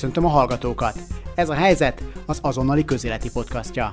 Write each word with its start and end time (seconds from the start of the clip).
Köszöntöm 0.00 0.24
a 0.24 0.28
hallgatókat! 0.28 0.98
Ez 1.34 1.48
a 1.48 1.54
helyzet 1.54 2.04
az 2.26 2.38
azonnali 2.42 2.84
közéleti 2.84 3.30
podcastja. 3.30 3.92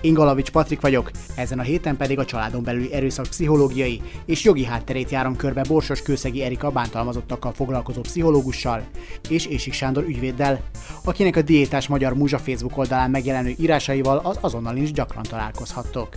Én 0.00 0.14
Galavics 0.14 0.50
Patrik 0.50 0.80
vagyok, 0.80 1.10
ezen 1.36 1.58
a 1.58 1.62
héten 1.62 1.96
pedig 1.96 2.18
a 2.18 2.24
családon 2.24 2.62
belüli 2.62 2.92
erőszak 2.92 3.26
pszichológiai 3.26 4.02
és 4.26 4.44
jogi 4.44 4.64
hátterét 4.64 5.10
járom 5.10 5.36
körbe 5.36 5.62
Borsos 5.68 6.02
Kőszegi 6.02 6.42
Erika 6.42 6.70
bántalmazottakkal 6.70 7.52
foglalkozó 7.52 8.00
pszichológussal 8.00 8.82
és 9.28 9.46
Ésik 9.46 9.72
Sándor 9.72 10.04
ügyvéddel, 10.04 10.60
akinek 11.04 11.36
a 11.36 11.42
Diétás 11.42 11.88
Magyar 11.88 12.14
Múzsa 12.14 12.38
Facebook 12.38 12.76
oldalán 12.76 13.10
megjelenő 13.10 13.54
írásaival 13.58 14.20
az 14.24 14.38
azonnal 14.40 14.76
is 14.76 14.92
gyakran 14.92 15.22
találkozhattok. 15.22 16.08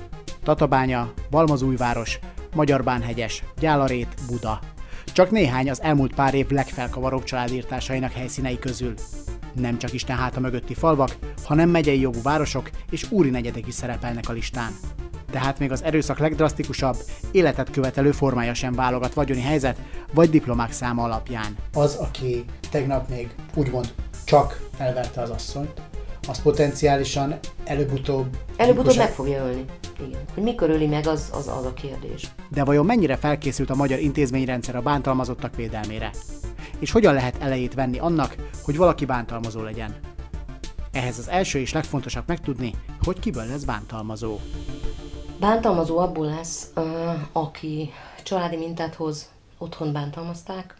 Tatabánya, 0.44 1.14
Balmazújváros, 1.30 2.20
Magyarbánhegyes, 2.56 3.44
Gyálarét, 3.60 4.14
Buda. 4.28 4.60
Csak 5.14 5.32
néhány 5.32 5.70
az 5.70 5.82
elmúlt 5.82 6.14
pár 6.14 6.34
év 6.34 6.50
legfelkavaróbb 6.50 7.24
családírtásainak 7.24 8.12
helyszínei 8.12 8.60
közül. 8.60 8.94
Nem 9.54 9.78
csak 9.78 9.94
Isten 9.94 10.18
háta 10.18 10.40
mögötti 10.40 10.74
falvak, 10.74 11.18
hanem 11.44 11.70
megyei 11.70 12.00
jogú 12.00 12.22
városok 12.22 12.70
és 12.90 13.12
úri 13.12 13.30
negyedek 13.30 13.68
is 13.68 13.74
szerepelnek 13.74 14.30
a 14.30 14.34
listán. 14.34 14.72
Tehát 15.32 15.60
még 15.60 15.72
az 15.72 15.84
erőszak 15.84 16.20
legdrasztikusabb, 16.20 16.96
életet 17.32 17.72
követelő 17.72 18.12
formája 18.12 18.54
sem 18.54 18.74
válogat 18.74 19.14
vagyoni 19.14 19.42
helyzet 19.42 19.78
vagy 20.14 20.30
diplomák 20.30 20.72
száma 20.72 21.04
alapján. 21.04 21.56
Az, 21.74 21.96
aki 21.96 22.46
tegnap 22.72 23.10
még 23.10 23.30
úgymond 23.54 23.94
csak 24.26 24.68
elverte 24.78 25.22
az 25.22 25.30
asszonyt, 25.30 25.82
az 26.28 26.42
potenciálisan 26.42 27.40
előbb-utóbb... 27.64 28.38
Előbb-utóbb 28.58 28.98
meg 28.98 29.10
fogja 29.10 29.46
ölni. 29.46 29.66
Igen. 30.00 30.20
Hogy 30.34 30.44
mikor 30.44 30.70
öli 30.70 30.88
meg, 30.88 31.08
az, 31.08 31.30
az, 31.34 31.48
az 31.48 31.66
a 31.66 31.74
kérdés. 31.74 32.28
De 32.50 32.64
vajon 32.64 32.86
mennyire 32.86 33.16
felkészült 33.16 33.70
a 33.70 33.76
magyar 33.76 34.00
intézményrendszer 34.00 34.76
a 34.76 34.82
bántalmazottak 34.82 35.56
védelmére? 35.56 36.12
És 36.80 36.92
hogyan 36.92 37.14
lehet 37.14 37.42
elejét 37.42 37.74
venni 37.74 38.00
annak, 38.00 38.36
hogy 38.64 38.78
valaki 38.78 39.06
bántalmazó 39.06 39.62
legyen? 39.62 39.96
Ehhez 40.92 41.18
az 41.18 41.30
első 41.30 41.60
és 41.60 41.74
legfontosabb 41.74 42.24
megtudni, 42.28 42.74
hogy 43.02 43.20
kiből 43.20 43.46
lesz 43.46 43.64
bántalmazó. 43.64 44.40
Bántalmazó 45.40 45.98
abból 45.98 46.26
lesz, 46.26 46.72
aki 47.32 47.90
családi 48.24 48.56
mintát 48.56 48.96
hoz, 48.96 49.30
otthon 49.58 49.94
bántalmazták, 49.94 50.76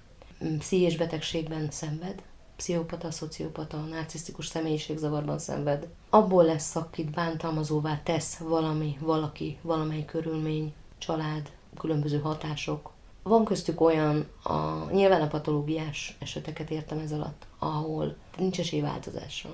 pszichés 0.60 0.98
betegségben 0.98 1.68
szenved, 1.72 2.22
pszichopata, 2.58 3.12
szociopata, 3.12 3.78
narcisztikus 3.78 4.48
személyiségzavarban 4.48 5.40
szenved. 5.40 5.88
Abból 6.10 6.44
lesz, 6.44 6.76
akit 6.76 7.10
bántalmazóvá 7.10 8.02
tesz 8.04 8.38
valami, 8.38 8.98
valaki, 9.00 9.58
valamely 9.62 10.06
körülmény, 10.06 10.74
család, 10.98 11.52
különböző 11.78 12.20
hatások. 12.20 12.92
Van 13.24 13.46
köztük 13.46 13.82
olyan, 13.82 14.28
a, 14.44 14.90
nyilván 14.92 15.22
a 15.22 15.28
patológiás 15.28 16.16
eseteket 16.20 16.70
értem 16.70 17.00
ez 17.00 17.12
alatt, 17.12 17.46
ahol 17.60 18.16
nincs 18.38 18.60
esély 18.60 18.82
változásra. 18.82 19.50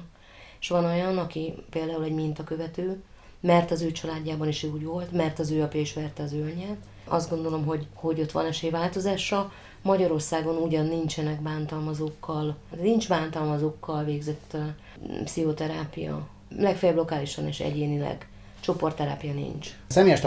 És 0.59 0.67
van 0.67 0.85
olyan, 0.85 1.17
aki 1.17 1.53
például 1.69 2.03
egy 2.03 2.13
mintakövető, 2.13 3.03
mert 3.39 3.71
az 3.71 3.81
ő 3.81 3.91
családjában 3.91 4.47
is 4.47 4.63
úgy 4.63 4.83
volt, 4.83 5.11
mert 5.11 5.39
az 5.39 5.51
ő 5.51 5.61
apja 5.61 5.79
is 5.79 5.93
verte 5.93 6.23
az 6.23 6.33
ő 6.33 6.43
anyját. 6.43 6.77
Azt 7.05 7.29
gondolom, 7.29 7.65
hogy, 7.65 7.87
hogy 7.93 8.21
ott 8.21 8.31
van 8.31 8.45
esély 8.45 8.69
változásra, 8.69 9.51
Magyarországon 9.83 10.55
ugyan 10.55 10.85
nincsenek 10.85 11.41
bántalmazókkal, 11.41 12.55
nincs 12.81 13.07
bántalmazókkal 13.07 14.03
végzett 14.03 14.57
pszichoterápia, 15.23 16.27
legfeljebb 16.57 16.97
lokálisan 16.97 17.47
és 17.47 17.59
egyénileg. 17.59 18.27
Csoportterápia 18.59 19.33
nincs. 19.33 19.69
A 19.89 19.93
személyes 19.93 20.19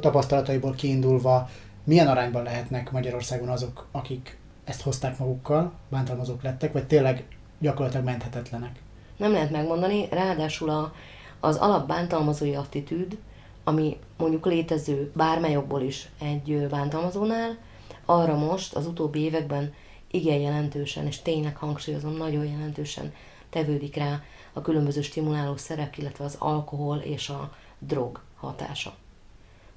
tapasztalataiból 0.00 0.74
kiindulva 0.74 1.48
milyen 1.84 2.08
arányban 2.08 2.42
lehetnek 2.42 2.90
Magyarországon 2.90 3.48
azok, 3.48 3.86
akik 3.90 4.38
ezt 4.64 4.82
hozták 4.82 5.18
magukkal, 5.18 5.72
bántalmazók 5.88 6.42
lettek, 6.42 6.72
vagy 6.72 6.86
tényleg 6.86 7.24
gyakorlatilag 7.58 8.04
menthetetlenek? 8.04 8.80
Nem 9.16 9.32
lehet 9.32 9.50
megmondani, 9.50 10.08
ráadásul 10.10 10.70
a, 10.70 10.92
az 11.40 11.56
alapbántalmazói 11.56 12.54
attitűd, 12.54 13.18
ami 13.64 13.96
mondjuk 14.16 14.46
létező 14.46 15.10
bármely 15.14 15.52
jogból 15.52 15.82
is 15.82 16.08
egy 16.20 16.66
bántalmazónál, 16.70 17.58
arra 18.04 18.36
most 18.36 18.74
az 18.74 18.86
utóbbi 18.86 19.20
években 19.20 19.74
igen 20.10 20.38
jelentősen, 20.38 21.06
és 21.06 21.22
tényleg 21.22 21.56
hangsúlyozom, 21.56 22.16
nagyon 22.16 22.44
jelentősen 22.44 23.12
tevődik 23.50 23.96
rá 23.96 24.22
a 24.52 24.60
különböző 24.60 25.02
stimuláló 25.02 25.56
szerek, 25.56 25.98
illetve 25.98 26.24
az 26.24 26.36
alkohol 26.38 26.96
és 26.96 27.28
a 27.28 27.52
drog 27.78 28.20
hatása. 28.36 28.94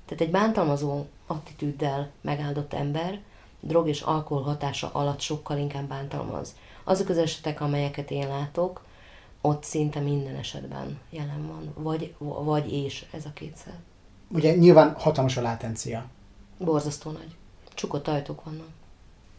Tehát 0.05 0.23
egy 0.23 0.31
bántalmazó 0.31 1.05
attitűddel 1.27 2.11
megáldott 2.21 2.73
ember 2.73 3.21
drog 3.59 3.87
és 3.87 4.01
alkohol 4.01 4.43
hatása 4.43 4.89
alatt 4.93 5.19
sokkal 5.19 5.57
inkább 5.57 5.87
bántalmaz. 5.87 6.55
Azok 6.83 7.09
az 7.09 7.17
esetek, 7.17 7.61
amelyeket 7.61 8.11
én 8.11 8.27
látok, 8.27 8.83
ott 9.41 9.63
szinte 9.63 9.99
minden 9.99 10.35
esetben 10.35 10.99
jelen 11.09 11.47
van. 11.47 11.73
Vagy, 11.83 12.15
vagy 12.19 12.73
és 12.73 13.05
ez 13.11 13.25
a 13.25 13.33
kétszer. 13.33 13.73
Ugye 14.27 14.55
nyilván 14.55 14.93
hatalmas 14.93 15.37
a 15.37 15.41
látencia. 15.41 16.05
Borzasztó 16.57 17.11
nagy 17.11 17.35
csukott 17.75 18.07
ajtók 18.07 18.43
vannak. 18.43 18.67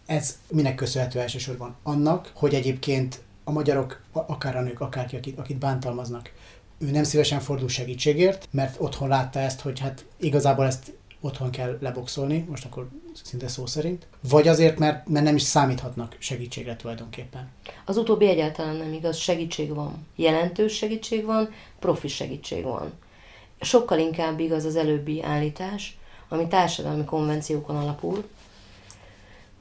Ez 0.07 0.39
minek 0.51 0.75
köszönhető 0.75 1.21
elsősorban? 1.21 1.77
Annak, 1.83 2.31
hogy 2.35 2.55
egyébként 2.55 3.23
a 3.45 3.51
magyarok, 3.51 4.01
akár 4.13 4.57
a 4.57 4.61
nők, 4.61 4.81
akárki, 4.81 5.17
akit, 5.17 5.39
akit 5.39 5.59
bántalmaznak, 5.59 6.33
ő 6.79 6.91
nem 6.91 7.05
szívesen 7.05 7.41
fordul 7.41 7.69
segítségért, 7.69 8.49
mert 8.51 8.77
otthon 8.79 9.09
látta 9.09 9.39
ezt, 9.39 9.61
hogy 9.61 9.79
hát 9.79 10.05
igazából 10.17 10.67
ezt 10.67 10.93
otthon 11.21 11.51
kell 11.51 11.79
leboxolni, 11.81 12.47
most 12.49 12.65
akkor 12.65 12.89
szinte 13.23 13.49
szó 13.49 13.67
szerint, 13.67 14.07
vagy 14.29 14.49
azért, 14.49 14.79
mert, 14.79 15.09
mert 15.09 15.25
nem 15.25 15.35
is 15.35 15.43
számíthatnak 15.43 16.17
segítségre 16.19 16.77
tulajdonképpen. 16.77 17.49
Az 17.85 17.97
utóbbi 17.97 18.29
egyáltalán 18.29 18.77
nem 18.77 18.93
igaz, 18.93 19.17
segítség 19.17 19.75
van. 19.75 20.07
Jelentős 20.17 20.77
segítség 20.77 21.25
van, 21.25 21.51
profi 21.79 22.09
segítség 22.09 22.63
van. 22.63 22.93
Sokkal 23.61 23.99
inkább 23.99 24.41
igaz 24.41 24.65
az 24.65 24.77
előbbi 24.77 25.23
állítás, 25.23 25.99
ami 26.29 26.49
társadalmi 26.49 27.05
konvenciókon 27.05 27.77
alapul, 27.77 28.25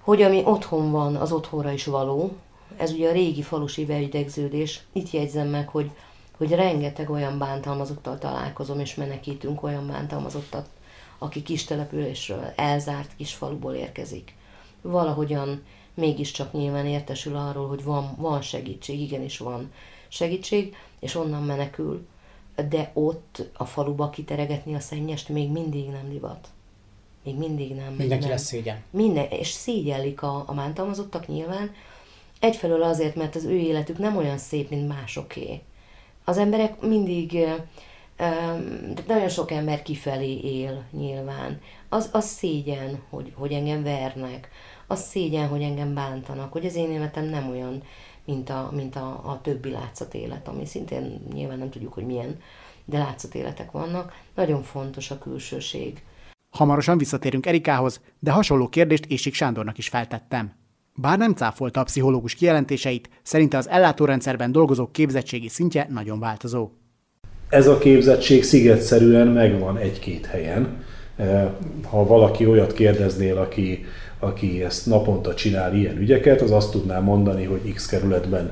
hogy 0.05 0.21
ami 0.21 0.41
otthon 0.45 0.91
van, 0.91 1.15
az 1.15 1.31
otthonra 1.31 1.71
is 1.71 1.85
való. 1.85 2.35
Ez 2.77 2.91
ugye 2.91 3.09
a 3.09 3.13
régi 3.13 3.41
falusi 3.41 3.85
beidegződés. 3.85 4.81
Itt 4.91 5.11
jegyzem 5.11 5.47
meg, 5.47 5.67
hogy, 5.67 5.91
hogy 6.37 6.51
rengeteg 6.51 7.09
olyan 7.09 7.37
bántalmazottal 7.37 8.17
találkozom, 8.17 8.79
és 8.79 8.95
menekítünk 8.95 9.63
olyan 9.63 9.87
bántalmazottat, 9.87 10.69
aki 11.17 11.43
kis 11.43 11.63
településről, 11.63 12.53
elzárt 12.55 13.15
kis 13.15 13.33
faluból 13.33 13.73
érkezik. 13.73 14.35
Valahogyan 14.81 15.63
mégiscsak 15.93 16.53
nyilván 16.53 16.85
értesül 16.85 17.35
arról, 17.35 17.67
hogy 17.67 17.83
van, 17.83 18.15
van 18.17 18.41
segítség, 18.41 19.01
igenis 19.01 19.37
van 19.37 19.71
segítség, 20.07 20.75
és 20.99 21.15
onnan 21.15 21.43
menekül. 21.43 22.07
De 22.69 22.91
ott 22.93 23.43
a 23.53 23.65
faluba 23.65 24.09
kiteregetni 24.09 24.75
a 24.75 24.79
szennyest 24.79 25.29
még 25.29 25.49
mindig 25.49 25.89
nem 25.89 26.09
divat 26.09 26.47
még 27.25 27.37
mindig 27.37 27.75
nem. 27.75 27.93
Mindenki 27.93 28.23
nem. 28.23 28.29
lesz 28.29 28.45
szégyen. 28.45 28.83
Minden, 28.89 29.27
és 29.29 29.47
szégyellik 29.47 30.21
a, 30.21 30.43
a 30.47 30.53
bántalmazottak 30.53 31.27
nyilván. 31.27 31.71
Egyfelől 32.39 32.83
azért, 32.83 33.15
mert 33.15 33.35
az 33.35 33.43
ő 33.43 33.57
életük 33.57 33.97
nem 33.97 34.17
olyan 34.17 34.37
szép, 34.37 34.69
mint 34.69 34.87
másoké. 34.87 35.61
Az 36.23 36.37
emberek 36.37 36.81
mindig, 36.81 37.31
de 38.95 39.03
nagyon 39.07 39.29
sok 39.29 39.51
ember 39.51 39.81
kifelé 39.81 40.39
él 40.39 40.83
nyilván. 40.91 41.61
Az, 41.89 42.09
az 42.11 42.25
szégyen, 42.25 43.01
hogy, 43.09 43.33
hogy 43.35 43.51
engem 43.51 43.83
vernek. 43.83 44.49
Az 44.87 45.01
szégyen, 45.01 45.47
hogy 45.47 45.61
engem 45.61 45.93
bántanak, 45.93 46.51
hogy 46.51 46.65
az 46.65 46.75
én 46.75 46.91
életem 46.91 47.25
nem 47.25 47.49
olyan, 47.49 47.83
mint 48.25 48.49
a, 48.49 48.69
mint 48.73 48.95
a, 48.95 49.07
a 49.09 49.39
többi 49.41 49.75
élet, 50.11 50.47
ami 50.47 50.65
szintén 50.65 51.21
nyilván 51.33 51.57
nem 51.57 51.69
tudjuk, 51.69 51.93
hogy 51.93 52.05
milyen, 52.05 52.41
de 52.85 53.15
életek 53.31 53.71
vannak. 53.71 54.21
Nagyon 54.35 54.63
fontos 54.63 55.11
a 55.11 55.17
külsőség 55.17 56.03
Hamarosan 56.55 56.97
visszatérünk 56.97 57.45
Erikához, 57.45 58.01
de 58.19 58.31
hasonló 58.31 58.67
kérdést 58.67 59.05
Ésik 59.05 59.33
Sándornak 59.33 59.77
is 59.77 59.87
feltettem. 59.87 60.51
Bár 60.95 61.17
nem 61.17 61.33
cáfolta 61.33 61.79
a 61.79 61.83
pszichológus 61.83 62.33
kijelentéseit, 62.33 63.09
szerinte 63.23 63.57
az 63.57 63.69
ellátórendszerben 63.69 64.51
dolgozók 64.51 64.91
képzettségi 64.91 65.47
szintje 65.47 65.87
nagyon 65.89 66.19
változó. 66.19 66.69
Ez 67.49 67.67
a 67.67 67.77
képzettség 67.77 68.43
szigetszerűen 68.43 69.27
megvan 69.27 69.77
egy-két 69.77 70.25
helyen. 70.25 70.83
Eh, 71.15 71.47
ha 71.89 72.05
valaki 72.05 72.45
olyat 72.45 72.73
kérdeznél, 72.73 73.37
aki, 73.37 73.85
aki 74.19 74.63
ezt 74.63 74.85
naponta 74.85 75.33
csinál 75.33 75.75
ilyen 75.75 75.97
ügyeket, 75.97 76.41
az 76.41 76.51
azt 76.51 76.71
tudná 76.71 76.99
mondani, 76.99 77.43
hogy 77.43 77.73
X 77.73 77.85
kerületben 77.85 78.51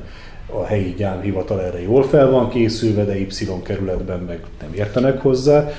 a 0.53 0.63
helyi 0.65 0.93
gyámhivatal 0.97 1.61
erre 1.61 1.81
jól 1.81 2.03
fel 2.03 2.29
van 2.29 2.49
készülve, 2.49 3.03
de 3.03 3.19
Y 3.19 3.27
kerületben 3.63 4.19
meg 4.19 4.39
nem 4.61 4.73
értenek 4.73 5.21
hozzá 5.21 5.69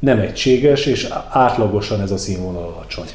nem 0.00 0.18
egységes, 0.18 0.86
és 0.86 1.04
átlagosan 1.30 2.00
ez 2.00 2.10
a 2.10 2.16
színvonal 2.18 2.62
alacsony. 2.62 3.06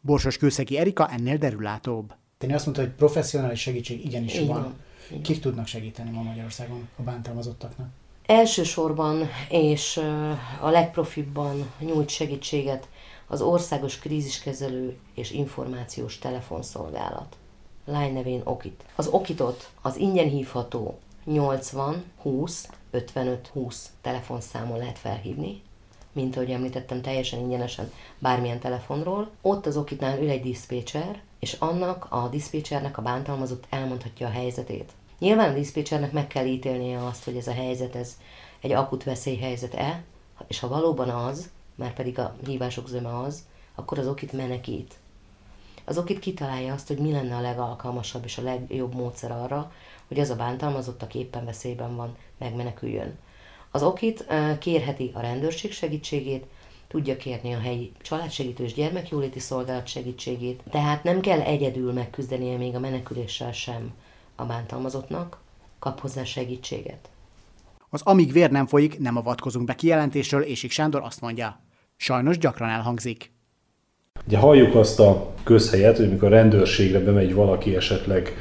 Borsos 0.00 0.36
Kőszegi 0.36 0.78
Erika 0.78 1.08
ennél 1.10 1.36
derülátóbb. 1.36 2.14
Én 2.40 2.54
azt 2.54 2.64
mondta, 2.64 2.82
hogy 2.82 2.92
professzionális 2.92 3.60
segítség 3.60 4.04
igenis 4.04 4.34
Igen. 4.34 4.46
van. 4.46 4.74
Igen. 5.10 5.22
Kik 5.22 5.40
tudnak 5.40 5.66
segíteni 5.66 6.10
ma 6.10 6.22
Magyarországon 6.22 6.88
a 6.96 7.02
bántalmazottaknak? 7.02 7.88
Elsősorban 8.26 9.28
és 9.48 10.00
a 10.60 10.70
legprofibban 10.70 11.70
nyújt 11.80 12.08
segítséget 12.08 12.88
az 13.26 13.40
Országos 13.40 13.98
Kríziskezelő 13.98 14.96
és 15.14 15.30
Információs 15.30 16.18
Telefonszolgálat. 16.18 17.36
lány 17.84 18.12
nevén 18.12 18.40
Okit. 18.44 18.84
Az 18.94 19.06
Okitot 19.06 19.70
az 19.82 19.96
ingyen 19.96 20.28
hívható 20.28 20.98
80 21.24 22.04
20 22.22 22.68
55 22.90 23.46
20 23.52 23.90
telefonszámon 24.00 24.78
lehet 24.78 24.98
felhívni, 24.98 25.62
mint 26.18 26.36
ahogy 26.36 26.50
említettem, 26.50 27.02
teljesen 27.02 27.38
ingyenesen 27.38 27.92
bármilyen 28.18 28.58
telefonról. 28.58 29.30
Ott 29.42 29.66
az 29.66 29.76
Okitnál 29.76 30.22
ül 30.22 30.30
egy 30.30 30.42
diszpécser, 30.42 31.22
és 31.38 31.56
annak 31.58 32.06
a 32.10 32.28
diszpécsernek 32.28 32.98
a 32.98 33.02
bántalmazott 33.02 33.64
elmondhatja 33.70 34.26
a 34.26 34.30
helyzetét. 34.30 34.92
Nyilván 35.18 35.50
a 35.50 35.54
diszpécsernek 35.54 36.12
meg 36.12 36.26
kell 36.26 36.46
ítélnie 36.46 37.04
azt, 37.06 37.24
hogy 37.24 37.36
ez 37.36 37.46
a 37.46 37.52
helyzet, 37.52 37.94
ez 37.94 38.16
egy 38.60 38.72
akut 38.72 39.04
veszélyhelyzet-e, 39.04 40.02
és 40.46 40.60
ha 40.60 40.68
valóban 40.68 41.08
az, 41.08 41.50
már 41.74 41.94
pedig 41.94 42.18
a 42.18 42.36
hívások 42.46 42.88
zöme 42.88 43.18
az, 43.18 43.44
akkor 43.74 43.98
az 43.98 44.06
okit 44.06 44.32
menekít. 44.32 44.94
Az 45.84 45.98
okit 45.98 46.18
kitalálja 46.18 46.72
azt, 46.72 46.88
hogy 46.88 46.98
mi 46.98 47.12
lenne 47.12 47.36
a 47.36 47.40
legalkalmasabb 47.40 48.24
és 48.24 48.38
a 48.38 48.42
legjobb 48.42 48.94
módszer 48.94 49.30
arra, 49.30 49.72
hogy 50.08 50.20
az 50.20 50.30
a 50.30 50.36
bántalmazott, 50.36 51.02
aki 51.02 51.18
éppen 51.18 51.44
veszélyben 51.44 51.96
van, 51.96 52.16
megmeneküljön. 52.38 53.18
Az 53.70 53.82
okit 53.82 54.26
kérheti 54.58 55.10
a 55.14 55.20
rendőrség 55.20 55.72
segítségét, 55.72 56.44
tudja 56.88 57.16
kérni 57.16 57.52
a 57.52 57.58
helyi 57.58 57.92
családsegítő 58.02 58.64
és 58.64 58.74
gyermekjóléti 58.74 59.38
szolgálat 59.38 59.86
segítségét, 59.86 60.60
tehát 60.70 61.04
nem 61.04 61.20
kell 61.20 61.40
egyedül 61.40 61.92
megküzdenie 61.92 62.56
még 62.56 62.74
a 62.74 62.78
meneküléssel 62.78 63.52
sem 63.52 63.92
a 64.36 64.44
bántalmazottnak, 64.44 65.38
kap 65.78 66.00
hozzá 66.00 66.24
segítséget. 66.24 67.08
Az 67.90 68.00
amíg 68.04 68.32
vér 68.32 68.50
nem 68.50 68.66
folyik, 68.66 68.98
nem 68.98 69.16
avatkozunk 69.16 69.66
be 69.66 69.74
kijelentésről, 69.74 70.42
és 70.42 70.66
Sándor 70.68 71.02
azt 71.04 71.20
mondja, 71.20 71.60
sajnos 71.96 72.38
gyakran 72.38 72.68
elhangzik. 72.68 73.32
Ugye 74.26 74.38
halljuk 74.38 74.74
azt 74.74 75.00
a 75.00 75.34
közhelyet, 75.42 75.96
hogy 75.96 76.06
amikor 76.06 76.28
a 76.28 76.36
rendőrségre 76.36 77.00
bemegy 77.00 77.34
valaki 77.34 77.76
esetleg 77.76 78.36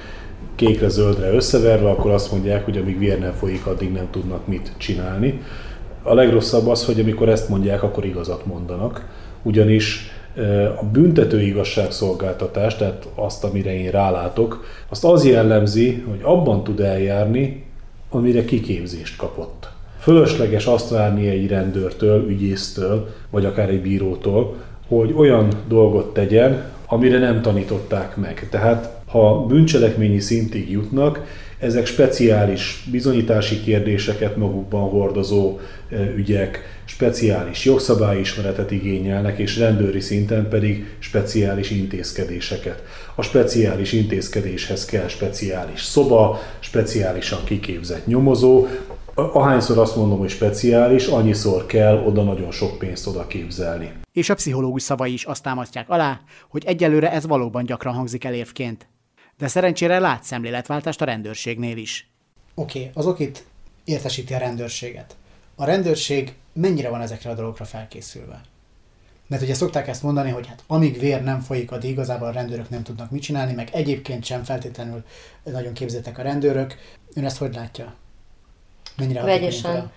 kékre-zöldre 0.56 1.32
összeverve, 1.32 1.90
akkor 1.90 2.12
azt 2.12 2.32
mondják, 2.32 2.66
hogy 2.66 2.78
amíg 2.78 3.00
vér 3.00 3.20
nem 3.20 3.34
folyik, 3.34 3.66
addig 3.66 3.92
nem 3.92 4.08
tudnak 4.12 4.48
mit 4.48 4.72
csinálni. 4.78 5.42
A 6.04 6.14
legrosszabb 6.14 6.68
az, 6.68 6.86
hogy 6.86 7.00
amikor 7.00 7.30
ezt 7.30 7.50
mondják, 7.50 7.84
akkor 7.84 8.06
igazat 8.06 8.46
mondanak. 8.46 9.06
Ugyanis 9.44 10.12
a 10.82 10.86
büntető 10.86 11.42
igazságszolgáltatás, 11.42 12.76
tehát 12.76 13.08
azt, 13.16 13.44
amire 13.44 13.80
én 13.80 13.92
rálátok, 13.92 14.66
azt 14.90 15.06
az 15.06 15.26
jellemzi, 15.26 16.04
hogy 16.10 16.20
abban 16.22 16.64
tud 16.64 16.80
eljárni, 16.80 17.66
amire 18.10 18.46
kiképzést 18.46 19.18
kapott. 19.18 19.70
Fölösleges 20.00 20.66
azt 20.66 20.90
várni 20.90 21.28
egy 21.28 21.48
rendőrtől, 21.48 22.30
ügyésztől, 22.30 23.10
vagy 23.30 23.46
akár 23.46 23.70
egy 23.70 23.82
bírótól, 23.82 24.56
hogy 24.88 25.14
olyan 25.18 25.48
dolgot 25.68 26.14
tegyen, 26.14 26.64
amire 26.86 27.20
nem 27.20 27.42
tanították 27.42 28.16
meg. 28.16 28.48
Tehát 28.50 28.97
ha 29.08 29.46
bűncselekményi 29.46 30.20
szintig 30.20 30.72
jutnak, 30.72 31.24
ezek 31.60 31.86
speciális 31.86 32.88
bizonyítási 32.92 33.62
kérdéseket 33.62 34.36
magukban 34.36 34.90
hordozó 34.90 35.60
ügyek, 36.16 36.82
speciális 36.86 37.66
jogszabályismeretet 37.66 38.72
igényelnek, 38.72 39.38
és 39.38 39.58
rendőri 39.58 40.00
szinten 40.00 40.50
pedig 40.50 40.96
speciális 41.00 41.72
intézkedéseket. 41.72 42.84
A 43.16 43.22
speciális 43.22 43.92
intézkedéshez 43.92 44.86
kell 44.86 45.08
speciális 45.08 45.82
szoba, 45.82 46.40
speciálisan 46.60 47.40
kiképzett 47.44 48.06
nyomozó, 48.06 48.68
ahányszor 49.14 49.78
azt 49.78 49.96
mondom, 49.96 50.18
hogy 50.18 50.30
speciális, 50.30 51.08
annyiszor 51.08 51.66
kell 51.66 52.04
oda 52.06 52.24
nagyon 52.24 52.52
sok 52.52 52.78
pénzt 52.78 53.08
oda 53.08 53.28
képzelni. 53.28 53.92
És 54.14 54.30
a 54.30 54.36
pszichológus 54.36 54.82
szavai 54.82 55.14
is 55.14 55.24
azt 55.24 55.44
támasztják 55.44 55.90
alá, 55.90 56.20
hogy 56.50 56.64
egyelőre 56.66 57.12
ez 57.12 57.28
valóban 57.28 57.66
gyakran 57.66 57.94
hangzik 57.94 58.24
el 58.24 58.34
érvként. 58.34 58.88
De 59.38 59.48
szerencsére 59.48 60.00
lát 60.00 60.24
szemléletváltást 60.24 61.02
a 61.02 61.06
rendőrségnél 61.06 61.78
is. 61.78 62.10
Oké, 62.56 62.80
okay, 62.80 62.92
az 62.94 63.06
okit 63.06 63.46
értesíti 63.84 64.34
a 64.34 64.38
rendőrséget. 64.38 65.16
A 65.56 65.66
rendőrség 65.66 66.34
mennyire 66.54 66.90
van 66.90 67.02
ezekre 67.02 67.30
a 67.30 67.34
dolgokra 67.34 67.66
felkészülve? 67.66 68.42
Mert 69.28 69.42
ugye 69.42 69.54
szokták 69.54 69.88
ezt 69.88 70.04
mondani, 70.04 70.30
hogy 70.30 70.48
hát 70.48 70.64
amíg 70.68 71.00
vér 71.00 71.24
nem 71.24 71.40
folyik, 71.40 71.72
addig 71.72 71.90
igazából 71.90 72.28
a 72.28 72.32
rendőrök 72.32 72.70
nem 72.70 72.84
tudnak 72.84 73.12
mit 73.12 73.22
csinálni, 73.22 73.54
meg 73.54 73.70
egyébként 73.72 74.24
sem 74.24 74.44
feltétlenül 74.44 75.04
nagyon 75.44 75.74
képzettek 75.74 76.18
a 76.18 76.22
rendőrök. 76.22 76.76
Ön 77.14 77.26
ezt 77.26 77.38
hogy 77.38 77.54
látja? 77.54 77.96
Mennyire 78.98 79.22
Vegyesen. 79.22 79.92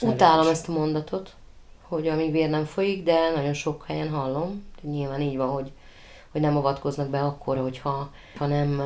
Utálom 0.00 0.48
ezt 0.48 0.68
a 0.68 0.72
mondatot, 0.72 1.34
hogy 1.82 2.08
amíg 2.08 2.30
vér 2.30 2.48
nem 2.48 2.64
folyik, 2.64 3.04
de 3.04 3.30
nagyon 3.34 3.52
sok 3.52 3.84
helyen 3.86 4.08
hallom. 4.08 4.64
Nyilván 4.82 5.20
így 5.20 5.36
van, 5.36 5.48
hogy, 5.48 5.72
hogy 6.36 6.44
nem 6.44 6.56
avatkoznak 6.56 7.08
be 7.08 7.20
akkor, 7.20 7.56
hogyha 7.56 8.10
ha 8.36 8.46
nem 8.46 8.78
ö, 8.78 8.84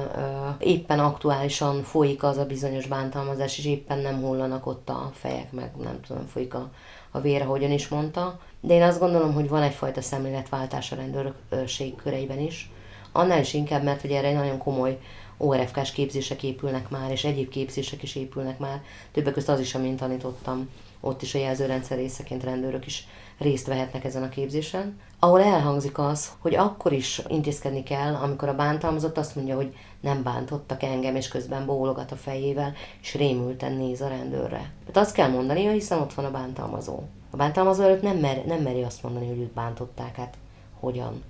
éppen 0.59 0.99
aktuálisan 0.99 1.83
folyik 1.83 2.23
az 2.23 2.37
a 2.37 2.47
bizonyos 2.47 2.87
bántalmazás, 2.87 3.59
és 3.59 3.67
éppen 3.67 3.99
nem 3.99 4.21
hullanak 4.21 4.67
ott 4.67 4.89
a 4.89 5.11
fejek, 5.15 5.53
meg 5.53 5.71
nem 5.83 6.01
tudom, 6.07 6.27
folyik 6.27 6.55
a, 6.55 6.71
a 7.11 7.21
vér, 7.21 7.43
ahogyan 7.43 7.71
is 7.71 7.89
mondta. 7.89 8.39
De 8.61 8.75
én 8.75 8.83
azt 8.83 8.99
gondolom, 8.99 9.33
hogy 9.35 9.49
van 9.49 9.63
egyfajta 9.63 10.01
szemléletváltás 10.01 10.93
a 10.93 10.97
rendőrség 10.97 11.95
köreiben 11.97 12.39
is. 12.39 12.71
Annál 13.13 13.41
is 13.41 13.55
inkább, 13.55 13.83
mert 13.83 14.05
ugye 14.05 14.19
erre 14.19 14.29
egy 14.29 14.35
nagyon 14.35 14.59
komoly 14.59 14.99
ORFK-s 15.37 15.93
képzések 15.93 16.43
épülnek 16.43 16.89
már, 16.89 17.11
és 17.11 17.25
egyéb 17.25 17.49
képzések 17.49 18.03
is 18.03 18.15
épülnek 18.15 18.59
már. 18.59 18.83
Többek 19.13 19.33
között 19.33 19.55
az 19.55 19.61
is, 19.61 19.75
amint 19.75 19.99
tanítottam, 19.99 20.69
ott 21.01 21.23
is 21.23 21.35
a 21.35 21.39
jelzőrendszer 21.39 21.99
részeként 21.99 22.45
rendőrök 22.45 22.87
is 22.87 23.07
részt 23.39 23.67
vehetnek 23.67 24.05
ezen 24.05 24.23
a 24.23 24.29
képzésen, 24.29 25.01
ahol 25.23 25.43
elhangzik 25.43 25.99
az, 25.99 26.33
hogy 26.39 26.55
akkor 26.55 26.93
is 26.93 27.23
intézkedni 27.29 27.83
kell, 27.83 28.15
amikor 28.15 28.49
a 28.49 28.55
bántalmazott 28.55 29.19
azt 29.19 29.37
mondja, 29.37 29.57
hogy 29.57 29.75
nem 30.01 30.23
bántottak 30.23 30.83
engem, 30.83 31.17
és 31.17 31.29
közben 31.29 31.67
bólogat 31.67 32.13
a 32.13 32.17
fejével, 32.17 32.73
és 33.03 33.15
rémülten 33.15 33.73
néz 33.73 34.01
a 34.01 34.09
rendőrre. 34.09 34.73
Tehát 34.81 34.97
azt 35.07 35.15
kell 35.15 35.29
mondania, 35.29 35.71
hiszen 35.71 35.99
ott 35.99 36.15
van 36.15 36.25
a 36.25 36.31
bántalmazó. 36.31 37.03
A 37.31 37.37
bántalmazó 37.37 37.83
előtt 37.83 38.03
nem, 38.03 38.17
mer, 38.17 38.45
nem 38.47 38.63
meri 38.63 38.83
azt 38.83 39.03
mondani, 39.03 39.29
hogy 39.29 39.39
őt 39.39 39.53
bántották, 39.53 40.17
hát 40.17 40.37
hogyan. 40.81 41.23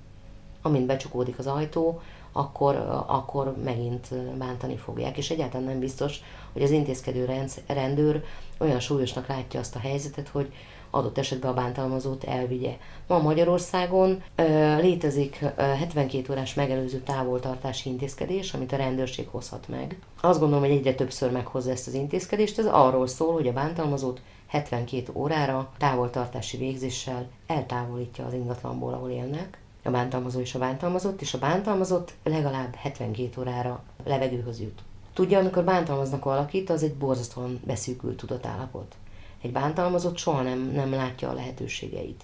Amint 0.63 0.87
becsukódik 0.87 1.39
az 1.39 1.47
ajtó, 1.47 2.01
akkor, 2.33 3.05
akkor 3.07 3.57
megint 3.65 4.15
bántani 4.39 4.77
fogják. 4.77 5.17
És 5.17 5.31
egyáltalán 5.31 5.67
nem 5.67 5.79
biztos, 5.79 6.21
hogy 6.53 6.63
az 6.63 6.71
intézkedő 6.71 7.49
rendőr 7.67 8.25
olyan 8.59 8.81
súlyosnak 8.81 9.27
látja 9.27 9.61
azt 9.61 9.77
a 9.77 9.79
helyzetet, 9.79 10.29
hogy 10.29 10.53
adott 10.91 11.19
esetben 11.19 11.51
a 11.51 11.55
bántalmazót 11.55 12.25
elvigye. 12.25 12.77
Ma 13.07 13.19
Magyarországon 13.19 14.23
létezik 14.81 15.39
ö, 15.43 15.61
72 15.61 16.33
órás 16.33 16.55
megelőző 16.55 16.99
távoltartási 16.99 17.89
intézkedés, 17.89 18.55
amit 18.55 18.73
a 18.73 18.77
rendőrség 18.77 19.29
hozhat 19.29 19.69
meg. 19.69 19.99
Azt 20.21 20.41
gondolom, 20.41 20.65
hogy 20.65 20.75
egyre 20.77 20.95
többször 20.95 21.31
meghozza 21.31 21.71
ezt 21.71 21.87
az 21.87 21.95
intézkedést. 21.95 22.59
Ez 22.59 22.67
arról 22.67 23.07
szól, 23.07 23.33
hogy 23.33 23.49
a 23.49 23.53
bántalmazót 23.53 24.21
72 24.47 25.13
órára 25.15 25.73
távoltartási 25.79 26.57
végzéssel 26.57 27.29
eltávolítja 27.47 28.27
az 28.27 28.33
ingatlanból, 28.33 28.93
ahol 28.93 29.11
élnek, 29.11 29.59
a 29.85 29.91
bántalmazó 29.91 30.41
és 30.41 30.55
a 30.55 30.59
bántalmazott, 30.59 31.21
és 31.21 31.35
a 31.35 31.39
bántalmazott 31.39 32.13
legalább 32.25 32.75
72 32.75 33.41
órára 33.41 33.83
levegőhöz 34.05 34.61
jut. 34.61 34.81
Tudja, 35.15 35.39
amikor 35.39 35.65
bántalmaznak 35.65 36.25
valakit, 36.25 36.71
az 36.71 36.83
egy 36.83 36.95
borzasztóan 36.95 37.61
beszűkült 37.65 38.17
tudatállapot. 38.17 38.95
Egy 39.43 39.53
bántalmazott 39.53 40.17
soha 40.17 40.43
nem, 40.43 40.59
nem 40.59 40.91
látja 40.91 41.29
a 41.29 41.33
lehetőségeit. 41.33 42.23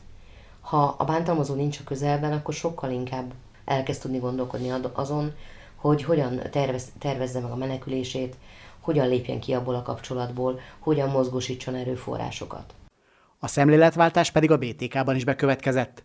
Ha 0.60 0.94
a 0.98 1.04
bántalmazó 1.04 1.54
nincs 1.54 1.78
a 1.78 1.84
közelben, 1.84 2.32
akkor 2.32 2.54
sokkal 2.54 2.90
inkább 2.90 3.32
elkezd 3.64 4.00
tudni 4.00 4.18
gondolkodni 4.18 4.72
azon, 4.92 5.32
hogy 5.76 6.02
hogyan 6.02 6.40
tervez, 6.50 6.92
tervezze 6.98 7.40
meg 7.40 7.50
a 7.50 7.56
menekülését, 7.56 8.36
hogyan 8.80 9.08
lépjen 9.08 9.40
ki 9.40 9.52
abból 9.52 9.74
a 9.74 9.82
kapcsolatból, 9.82 10.60
hogyan 10.78 11.10
mozgósítson 11.10 11.74
erőforrásokat. 11.74 12.74
A 13.38 13.46
szemléletváltás 13.46 14.30
pedig 14.30 14.50
a 14.50 14.58
BTK-ban 14.58 15.16
is 15.16 15.24
bekövetkezett. 15.24 16.04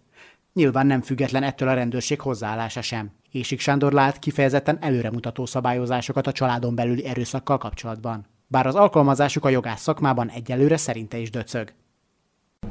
Nyilván 0.53 0.87
nem 0.87 1.01
független 1.01 1.43
ettől 1.43 1.67
a 1.67 1.73
rendőrség 1.73 2.21
hozzáállása 2.21 2.81
sem. 2.81 3.11
Ésik 3.31 3.59
Sándor 3.59 3.91
lát 3.91 4.19
kifejezetten 4.19 4.77
előremutató 4.81 5.45
szabályozásokat 5.45 6.27
a 6.27 6.31
családon 6.31 6.75
belüli 6.75 7.05
erőszakkal 7.05 7.57
kapcsolatban. 7.57 8.25
Bár 8.51 8.67
az 8.67 8.75
alkalmazásuk 8.75 9.45
a 9.45 9.49
jogász 9.49 9.81
szakmában 9.81 10.29
egyelőre 10.29 10.77
szerinte 10.77 11.17
is 11.17 11.29
döcög. 11.29 11.67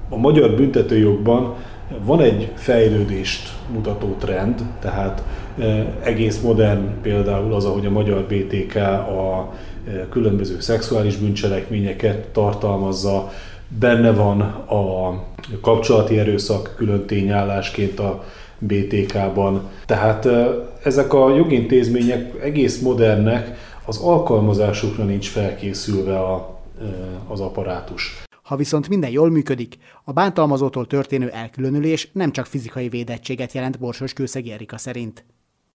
A 0.08 0.16
magyar 0.16 0.50
büntetőjogban 0.50 1.54
van 2.04 2.20
egy 2.20 2.52
fejlődést 2.54 3.52
mutató 3.72 4.16
trend, 4.18 4.62
tehát 4.80 5.22
e, 5.58 5.64
egész 6.02 6.40
modern 6.40 7.00
például 7.02 7.54
az, 7.54 7.64
ahogy 7.64 7.87
a 7.87 7.90
magyar 7.90 8.22
BTK 8.22 8.76
a 8.76 9.52
e, 9.87 10.08
különböző 10.08 10.60
szexuális 10.60 11.16
bűncselekményeket 11.16 12.28
tartalmazza, 12.28 13.30
benne 13.78 14.12
van 14.12 14.40
a 14.66 15.14
kapcsolati 15.60 16.18
erőszak 16.18 16.75
külön 16.76 17.06
tényállásként 17.06 17.99
a 17.99 18.25
BTK-ban. 18.58 19.68
Tehát 19.87 20.28
ezek 20.82 21.12
a 21.12 21.34
jogintézmények 21.34 22.42
egész 22.42 22.80
modernek, 22.80 23.68
az 23.84 23.99
alkalmazásukra 23.99 25.04
nincs 25.04 25.28
felkészülve 25.28 26.20
a, 26.20 26.60
az 27.28 27.40
apparátus. 27.40 28.22
Ha 28.42 28.56
viszont 28.56 28.88
minden 28.88 29.10
jól 29.10 29.30
működik, 29.30 29.76
a 30.04 30.12
bántalmazótól 30.12 30.87
történő 30.87 31.28
elkülönülés 31.28 32.10
nem 32.12 32.32
csak 32.32 32.46
fizikai 32.46 32.88
védettséget 32.88 33.52
jelent 33.52 33.78
Borsos 33.78 34.12
Kőszegi 34.12 34.52
Erika 34.52 34.78
szerint. 34.78 35.25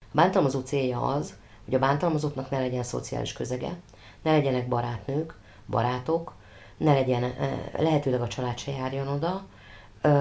A 0.01 0.05
bántalmazó 0.12 0.59
célja 0.59 1.01
az, 1.01 1.33
hogy 1.65 1.74
a 1.74 1.79
bántalmazottnak 1.79 2.50
ne 2.50 2.59
legyen 2.59 2.83
szociális 2.83 3.33
közege, 3.33 3.79
ne 4.24 4.31
legyenek 4.31 4.67
barátnők, 4.67 5.35
barátok, 5.69 6.33
ne 6.77 6.93
legyen, 6.93 7.33
lehetőleg 7.77 8.21
a 8.21 8.27
család 8.27 8.57
se 8.57 8.71
járjon 8.71 9.07
oda, 9.07 9.45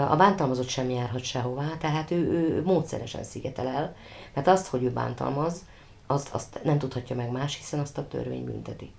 a 0.08 0.16
bántalmazott 0.16 0.68
sem 0.68 0.90
járhat 0.90 1.24
sehová, 1.24 1.66
tehát 1.78 2.10
ő, 2.10 2.16
ő 2.16 2.62
módszeresen 2.64 3.24
szigetel 3.24 3.66
el, 3.66 3.94
mert 4.34 4.46
azt, 4.46 4.66
hogy 4.66 4.82
ő 4.82 4.90
bántalmaz, 4.90 5.64
azt, 6.06 6.34
azt 6.34 6.60
nem 6.64 6.78
tudhatja 6.78 7.16
meg 7.16 7.30
más, 7.30 7.56
hiszen 7.56 7.80
azt 7.80 7.98
a 7.98 8.08
törvény 8.08 8.44
bünteti. 8.44 8.92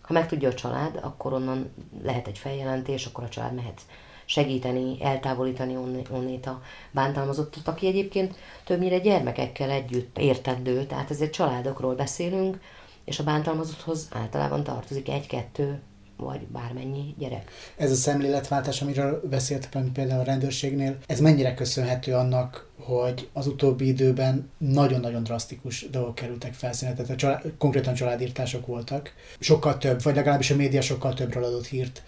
Ha 0.00 0.12
megtudja 0.12 0.48
a 0.48 0.54
család, 0.54 0.98
akkor 1.02 1.32
onnan 1.32 1.72
lehet 2.02 2.26
egy 2.26 2.38
feljelentés, 2.38 3.06
akkor 3.06 3.24
a 3.24 3.28
család 3.28 3.54
mehet 3.54 3.80
segíteni, 4.24 5.02
eltávolítani 5.02 5.76
onnét 6.10 6.46
a 6.46 6.62
bántalmazottat, 6.90 7.68
aki 7.68 7.86
egyébként 7.86 8.36
többnyire 8.64 8.98
gyermekekkel 8.98 9.70
együtt 9.70 10.18
értendő, 10.18 10.86
tehát 10.86 11.10
ezért 11.10 11.32
családokról 11.32 11.94
beszélünk, 11.94 12.60
és 13.04 13.18
a 13.18 13.24
bántalmazotthoz 13.24 14.08
általában 14.12 14.64
tartozik 14.64 15.08
egy-kettő 15.08 15.80
vagy 16.16 16.46
bármennyi 16.46 17.14
gyerek. 17.18 17.50
Ez 17.76 17.90
a 17.90 17.94
szemléletváltás, 17.94 18.82
amiről 18.82 19.22
beszéltek 19.30 19.88
például 19.92 20.20
a 20.20 20.24
rendőrségnél, 20.24 20.96
ez 21.06 21.20
mennyire 21.20 21.54
köszönhető 21.54 22.14
annak, 22.14 22.68
hogy 22.78 23.28
az 23.32 23.46
utóbbi 23.46 23.86
időben 23.86 24.50
nagyon-nagyon 24.58 25.22
drasztikus 25.22 25.90
dolgok 25.90 26.14
kerültek 26.14 26.54
felszínre, 26.54 26.94
tehát 26.94 27.10
a 27.10 27.16
család, 27.16 27.52
konkrétan 27.58 27.94
családírtások 27.94 28.66
voltak. 28.66 29.12
Sokkal 29.38 29.78
több, 29.78 30.02
vagy 30.02 30.14
legalábbis 30.14 30.50
a 30.50 30.56
média 30.56 30.80
sokkal 30.80 31.14
többről 31.14 31.44
adott 31.44 31.66
hírt, 31.66 32.02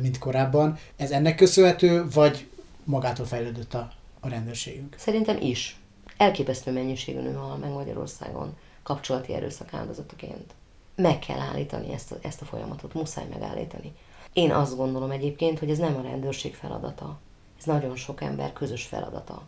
mint 0.00 0.18
korábban. 0.18 0.78
Ez 0.96 1.10
ennek 1.10 1.34
köszönhető, 1.34 2.08
vagy 2.10 2.46
magától 2.84 3.26
fejlődött 3.26 3.74
a, 3.74 3.92
a 4.20 4.28
rendőrségünk? 4.28 4.96
Szerintem 4.98 5.36
is. 5.40 5.76
Elképesztő 6.16 6.72
mennyiségű 6.72 7.20
nő 7.20 7.32
hal 7.32 7.56
meg 7.56 7.70
Magyarországon 7.70 8.56
kapcsolati 8.82 9.34
erőszak 9.34 9.74
áldozataként 9.74 10.54
meg 10.94 11.18
kell 11.18 11.38
állítani 11.38 11.92
ezt 11.92 12.12
a, 12.12 12.16
ezt 12.22 12.42
a 12.42 12.44
folyamatot, 12.44 12.94
muszáj 12.94 13.26
megállítani. 13.28 13.92
Én 14.32 14.50
azt 14.50 14.76
gondolom 14.76 15.10
egyébként, 15.10 15.58
hogy 15.58 15.70
ez 15.70 15.78
nem 15.78 15.96
a 15.96 16.02
rendőrség 16.02 16.54
feladata. 16.54 17.18
Ez 17.58 17.64
nagyon 17.64 17.96
sok 17.96 18.22
ember 18.22 18.52
közös 18.52 18.84
feladata. 18.84 19.42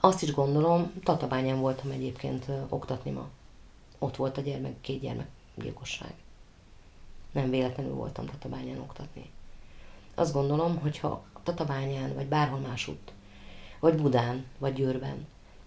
Azt 0.00 0.22
is 0.22 0.32
gondolom, 0.32 0.92
Tatabányán 1.04 1.60
voltam 1.60 1.90
egyébként 1.90 2.46
oktatni 2.68 3.10
ma. 3.10 3.28
Ott 3.98 4.16
volt 4.16 4.38
a 4.38 4.40
gyermek, 4.40 4.80
két 4.80 5.00
gyermek 5.00 5.28
gyilkosság. 5.54 6.14
Nem 7.32 7.50
véletlenül 7.50 7.94
voltam 7.94 8.26
Tatabányán 8.26 8.78
oktatni. 8.78 9.30
Azt 10.14 10.32
gondolom, 10.32 10.78
hogyha 10.78 11.24
Tatabányán, 11.42 12.14
vagy 12.14 12.26
bárhol 12.26 12.58
másutt, 12.58 13.12
vagy 13.80 14.02
Budán, 14.02 14.44
vagy 14.58 14.72
Győrben 14.72 15.26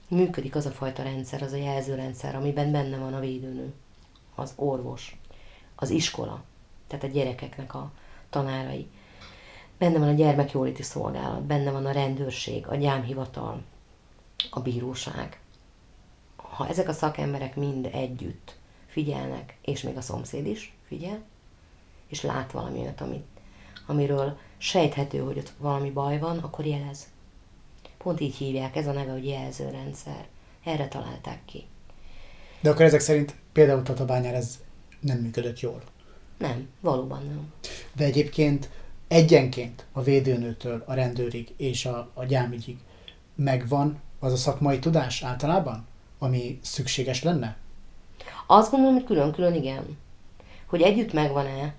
működik 0.09 0.55
az 0.55 0.65
a 0.65 0.71
fajta 0.71 1.03
rendszer, 1.03 1.41
az 1.41 1.51
a 1.51 1.57
jelzőrendszer, 1.57 2.35
amiben 2.35 2.71
benne 2.71 2.97
van 2.97 3.13
a 3.13 3.19
védőnő, 3.19 3.73
az 4.37 4.53
orvos, 4.55 5.19
az 5.75 5.89
iskola, 5.89 6.43
tehát 6.87 7.03
a 7.03 7.07
gyerekeknek 7.07 7.73
a 7.75 7.91
tanárai. 8.29 8.87
Benne 9.77 9.99
van 9.99 10.07
a 10.07 10.13
gyermekjóléti 10.13 10.83
szolgálat, 10.83 11.43
benne 11.43 11.71
van 11.71 11.85
a 11.85 11.91
rendőrség, 11.91 12.67
a 12.67 12.75
gyámhivatal, 12.75 13.61
a 14.49 14.59
bíróság. 14.59 15.39
Ha 16.35 16.67
ezek 16.67 16.87
a 16.87 16.93
szakemberek 16.93 17.55
mind 17.55 17.89
együtt 17.91 18.55
figyelnek, 18.85 19.57
és 19.61 19.81
még 19.81 19.97
a 19.97 20.01
szomszéd 20.01 20.45
is 20.45 20.75
figyel, 20.85 21.23
és 22.07 22.21
lát 22.21 22.51
valami 22.51 22.79
olyat, 22.79 23.01
amit, 23.01 23.25
amiről 23.85 24.37
sejthető, 24.57 25.19
hogy 25.19 25.37
ott 25.37 25.53
valami 25.57 25.91
baj 25.91 26.19
van, 26.19 26.37
akkor 26.37 26.65
jelez. 26.65 27.07
Pont 27.97 28.19
így 28.19 28.35
hívják, 28.35 28.75
ez 28.75 28.87
a 28.87 28.91
neve, 28.91 29.11
hogy 29.11 29.27
jelzőrendszer. 29.27 30.27
Erre 30.63 30.87
találták 30.87 31.45
ki. 31.45 31.65
De 32.61 32.69
akkor 32.69 32.85
ezek 32.85 32.99
szerint 32.99 33.35
például 33.51 33.83
Tatabányán 33.83 34.33
ez 34.33 34.59
nem 34.99 35.17
működött 35.17 35.59
jól. 35.59 35.81
Nem, 36.37 36.67
valóban 36.79 37.25
nem. 37.25 37.53
De 37.95 38.03
egyébként 38.03 38.69
egyenként 39.07 39.85
a 39.91 40.01
védőnőtől 40.01 40.83
a 40.85 40.93
rendőrig 40.93 41.53
és 41.57 41.85
a, 41.85 42.09
a 42.13 42.25
gyámügyig 42.25 42.77
megvan 43.35 44.01
az 44.19 44.33
a 44.33 44.37
szakmai 44.37 44.79
tudás 44.79 45.23
általában, 45.23 45.87
ami 46.19 46.59
szükséges 46.61 47.23
lenne? 47.23 47.57
Azt 48.47 48.71
gondolom, 48.71 48.95
hogy 48.95 49.05
külön-külön 49.05 49.53
igen. 49.53 49.97
Hogy 50.65 50.81
együtt 50.81 51.13
megvan-e 51.13 51.73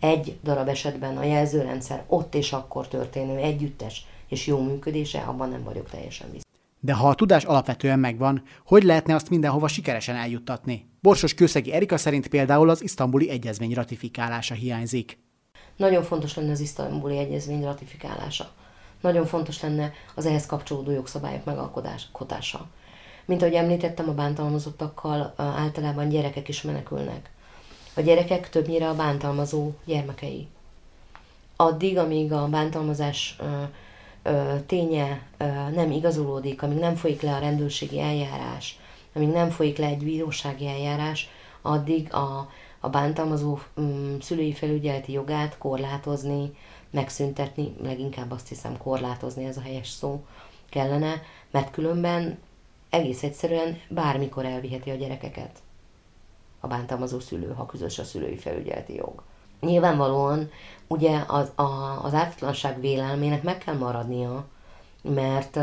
egy 0.00 0.38
darab 0.42 0.68
esetben 0.68 1.16
a 1.16 1.24
jelzőrendszer 1.24 2.04
ott 2.06 2.34
és 2.34 2.52
akkor 2.52 2.88
történő 2.88 3.36
együttes 3.36 4.06
és 4.28 4.46
jó 4.46 4.62
működése, 4.62 5.20
abban 5.20 5.48
nem 5.48 5.62
vagyok 5.62 5.90
teljesen 5.90 6.30
biztos. 6.30 6.47
De 6.80 6.92
ha 6.92 7.08
a 7.08 7.14
tudás 7.14 7.44
alapvetően 7.44 7.98
megvan, 7.98 8.42
hogy 8.64 8.82
lehetne 8.82 9.14
azt 9.14 9.30
mindenhova 9.30 9.68
sikeresen 9.68 10.16
eljuttatni? 10.16 10.90
Borsos 11.00 11.34
Kőszegi 11.34 11.72
Erika 11.72 11.96
szerint 11.96 12.28
például 12.28 12.70
az 12.70 12.82
isztambuli 12.82 13.30
egyezmény 13.30 13.74
ratifikálása 13.74 14.54
hiányzik. 14.54 15.18
Nagyon 15.76 16.02
fontos 16.02 16.34
lenne 16.34 16.50
az 16.50 16.60
isztambuli 16.60 17.18
egyezmény 17.18 17.62
ratifikálása. 17.62 18.50
Nagyon 19.00 19.26
fontos 19.26 19.62
lenne 19.62 19.92
az 20.14 20.26
ehhez 20.26 20.46
kapcsolódó 20.46 20.90
jogszabályok 20.90 21.44
megalkotása. 21.44 22.66
Mint 23.24 23.42
ahogy 23.42 23.54
említettem, 23.54 24.08
a 24.08 24.14
bántalmazottakkal 24.14 25.34
általában 25.36 26.08
gyerekek 26.08 26.48
is 26.48 26.62
menekülnek. 26.62 27.30
A 27.94 28.00
gyerekek 28.00 28.50
többnyire 28.50 28.88
a 28.88 28.94
bántalmazó 28.94 29.70
gyermekei. 29.84 30.46
Addig, 31.56 31.98
amíg 31.98 32.32
a 32.32 32.48
bántalmazás 32.48 33.38
ténye 34.66 35.22
nem 35.74 35.90
igazolódik, 35.90 36.62
amíg 36.62 36.78
nem 36.78 36.94
folyik 36.94 37.22
le 37.22 37.34
a 37.34 37.38
rendőrségi 37.38 38.00
eljárás, 38.00 38.78
amíg 39.14 39.28
nem 39.28 39.50
folyik 39.50 39.76
le 39.76 39.86
egy 39.86 40.04
bírósági 40.04 40.66
eljárás, 40.66 41.28
addig 41.62 42.12
a, 42.14 42.50
a 42.80 42.88
bántalmazó 42.88 43.58
um, 43.76 44.20
szülői 44.20 44.52
felügyeleti 44.52 45.12
jogát 45.12 45.58
korlátozni, 45.58 46.56
megszüntetni, 46.90 47.74
leginkább 47.82 48.30
azt 48.30 48.48
hiszem 48.48 48.76
korlátozni, 48.76 49.44
ez 49.44 49.56
a 49.56 49.60
helyes 49.60 49.88
szó 49.88 50.24
kellene, 50.68 51.22
mert 51.50 51.70
különben 51.70 52.38
egész 52.90 53.22
egyszerűen 53.22 53.80
bármikor 53.88 54.44
elviheti 54.44 54.90
a 54.90 54.94
gyerekeket 54.94 55.58
a 56.60 56.66
bántalmazó 56.66 57.20
szülő, 57.20 57.52
ha 57.52 57.66
közös 57.66 57.98
a 57.98 58.04
szülői 58.04 58.36
felügyeleti 58.36 58.94
jog. 58.94 59.22
Nyilvánvalóan 59.60 60.50
ugye 60.86 61.24
az, 61.26 61.52
a, 61.54 62.00
az 62.04 62.14
ártatlanság 62.14 62.80
vélelmének 62.80 63.42
meg 63.42 63.58
kell 63.58 63.74
maradnia, 63.76 64.44
mert 65.02 65.54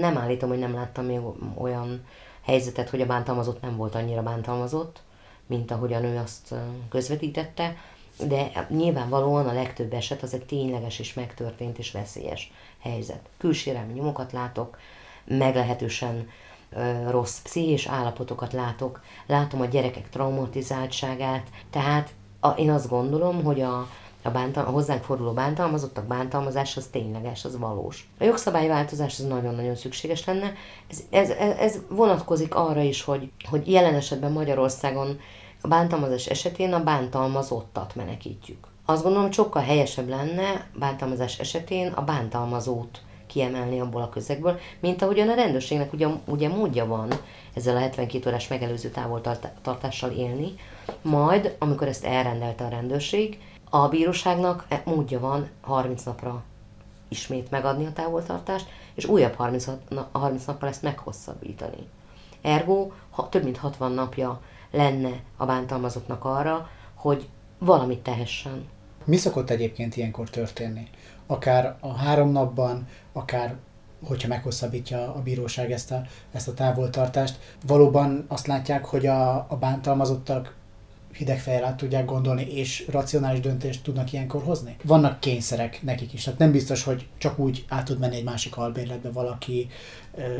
nem 0.00 0.16
állítom, 0.18 0.48
hogy 0.48 0.58
nem 0.58 0.74
láttam 0.74 1.04
még 1.04 1.20
olyan 1.58 2.04
helyzetet, 2.42 2.90
hogy 2.90 3.00
a 3.00 3.06
bántalmazott 3.06 3.60
nem 3.60 3.76
volt 3.76 3.94
annyira 3.94 4.22
bántalmazott, 4.22 5.00
mint 5.46 5.70
ahogy 5.70 5.92
a 5.92 5.98
nő 5.98 6.16
azt 6.18 6.54
közvetítette, 6.88 7.76
de 8.24 8.66
nyilvánvalóan 8.68 9.48
a 9.48 9.52
legtöbb 9.52 9.92
eset 9.92 10.22
az 10.22 10.34
egy 10.34 10.44
tényleges 10.44 10.98
és 10.98 11.14
megtörtént 11.14 11.78
és 11.78 11.92
veszélyes 11.92 12.52
helyzet. 12.78 13.28
Külsérelmi 13.38 13.92
nyomokat 13.92 14.32
látok, 14.32 14.78
meglehetősen 15.24 16.28
rossz 17.08 17.40
pszichés 17.42 17.86
állapotokat 17.86 18.52
látok, 18.52 19.02
látom 19.26 19.60
a 19.60 19.66
gyerekek 19.66 20.08
traumatizáltságát, 20.08 21.46
tehát 21.70 22.10
a, 22.46 22.54
én 22.58 22.70
azt 22.70 22.88
gondolom, 22.88 23.44
hogy 23.44 23.60
a, 23.60 23.86
a, 24.22 24.30
bántal, 24.30 24.64
a 24.64 24.70
hozzánk 24.70 25.02
forduló 25.02 25.32
bántalmazottak 25.32 26.04
bántalmazás 26.04 26.76
az 26.76 26.86
tényleges, 26.86 27.44
az 27.44 27.58
valós. 27.58 28.08
A 28.20 28.24
jogszabályváltozás 28.24 29.18
az 29.18 29.26
nagyon-nagyon 29.26 29.76
szükséges 29.76 30.24
lenne. 30.24 30.52
Ez, 30.90 31.02
ez, 31.10 31.30
ez 31.58 31.78
vonatkozik 31.88 32.54
arra 32.54 32.80
is, 32.80 33.02
hogy, 33.02 33.30
hogy 33.50 33.70
jelen 33.70 33.94
esetben 33.94 34.32
Magyarországon 34.32 35.20
a 35.60 35.68
bántalmazás 35.68 36.26
esetén 36.26 36.72
a 36.72 36.82
bántalmazottat 36.82 37.94
menekítjük. 37.94 38.66
Azt 38.84 39.02
gondolom, 39.02 39.26
hogy 39.26 39.34
sokkal 39.34 39.62
helyesebb 39.62 40.08
lenne 40.08 40.66
bántalmazás 40.78 41.38
esetén 41.38 41.92
a 41.92 42.04
bántalmazót 42.04 43.00
kiemelni 43.36 43.80
abból 43.80 44.02
a 44.02 44.08
közegből, 44.08 44.58
mint 44.80 45.02
ahogyan 45.02 45.28
a 45.28 45.34
rendőrségnek 45.34 45.92
ugye, 45.92 46.06
ugye 46.24 46.48
módja 46.48 46.86
van 46.86 47.08
ezzel 47.54 47.76
a 47.76 47.78
72 47.78 48.28
órás 48.28 48.48
megelőző 48.48 48.88
távoltartással 48.88 50.10
élni, 50.10 50.54
majd, 51.02 51.56
amikor 51.58 51.88
ezt 51.88 52.04
elrendelte 52.04 52.64
a 52.64 52.68
rendőrség, 52.68 53.38
a 53.70 53.88
bíróságnak 53.88 54.64
e 54.68 54.82
módja 54.84 55.20
van 55.20 55.48
30 55.60 56.02
napra 56.02 56.42
ismét 57.08 57.50
megadni 57.50 57.86
a 57.86 57.92
távoltartást, 57.92 58.68
és 58.94 59.04
újabb 59.04 59.34
30, 59.34 59.66
30 60.12 60.44
nappal 60.44 60.68
ezt 60.68 60.82
meghosszabbítani. 60.82 61.88
Ergo, 62.42 62.90
ha 63.10 63.28
több 63.28 63.44
mint 63.44 63.56
60 63.56 63.92
napja 63.92 64.40
lenne 64.70 65.20
a 65.36 65.46
bántalmazottnak 65.46 66.24
arra, 66.24 66.70
hogy 66.94 67.28
valamit 67.58 68.02
tehessen. 68.02 68.68
Mi 69.04 69.16
szokott 69.16 69.50
egyébként 69.50 69.96
ilyenkor 69.96 70.30
történni? 70.30 70.88
Akár 71.26 71.76
a 71.80 71.92
három 71.92 72.30
napban, 72.30 72.86
akár 73.12 73.56
hogyha 74.04 74.28
meghosszabbítja 74.28 75.14
a 75.14 75.22
bíróság 75.22 75.72
ezt 75.72 75.90
a, 75.90 76.02
ezt 76.32 76.48
a 76.48 76.54
távoltartást, 76.54 77.38
valóban 77.66 78.24
azt 78.28 78.46
látják, 78.46 78.84
hogy 78.84 79.06
a, 79.06 79.46
a 79.48 79.56
bántalmazottak 79.60 80.54
hideg 81.16 81.42
át 81.48 81.76
tudják 81.76 82.04
gondolni, 82.04 82.42
és 82.42 82.86
racionális 82.90 83.40
döntést 83.40 83.82
tudnak 83.82 84.12
ilyenkor 84.12 84.42
hozni? 84.42 84.76
Vannak 84.84 85.20
kényszerek 85.20 85.82
nekik 85.82 86.12
is, 86.12 86.24
tehát 86.24 86.38
nem 86.38 86.52
biztos, 86.52 86.82
hogy 86.82 87.08
csak 87.18 87.38
úgy 87.38 87.64
át 87.68 87.84
tud 87.84 87.98
menni 87.98 88.16
egy 88.16 88.24
másik 88.24 88.56
albérletbe 88.56 89.10
valaki, 89.10 89.68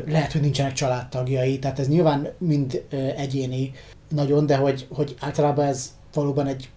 lehet, 0.05 0.31
hogy 0.31 0.41
nincsenek 0.41 0.73
családtagjai, 0.73 1.59
tehát 1.59 1.79
ez 1.79 1.87
nyilván 1.87 2.27
mind 2.37 2.85
egyéni 3.15 3.71
nagyon, 4.09 4.45
de 4.45 4.57
hogy, 4.57 4.87
hogy 4.91 5.15
általában 5.19 5.65
ez 5.65 5.95
valóban 6.13 6.47
egy 6.47 6.69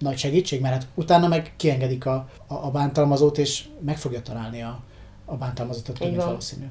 nagy 0.00 0.18
segítség, 0.18 0.60
mert 0.60 0.74
hát 0.74 0.86
utána 0.94 1.28
meg 1.28 1.52
kiengedik 1.56 2.06
a, 2.06 2.28
a, 2.46 2.54
a 2.54 2.70
bántalmazót, 2.70 3.38
és 3.38 3.64
meg 3.80 3.98
fogja 3.98 4.22
találni 4.22 4.62
a, 4.62 4.80
a 5.24 5.36
bántalmazottat, 5.36 5.98
többé 5.98 6.14
valószínű. 6.14 6.66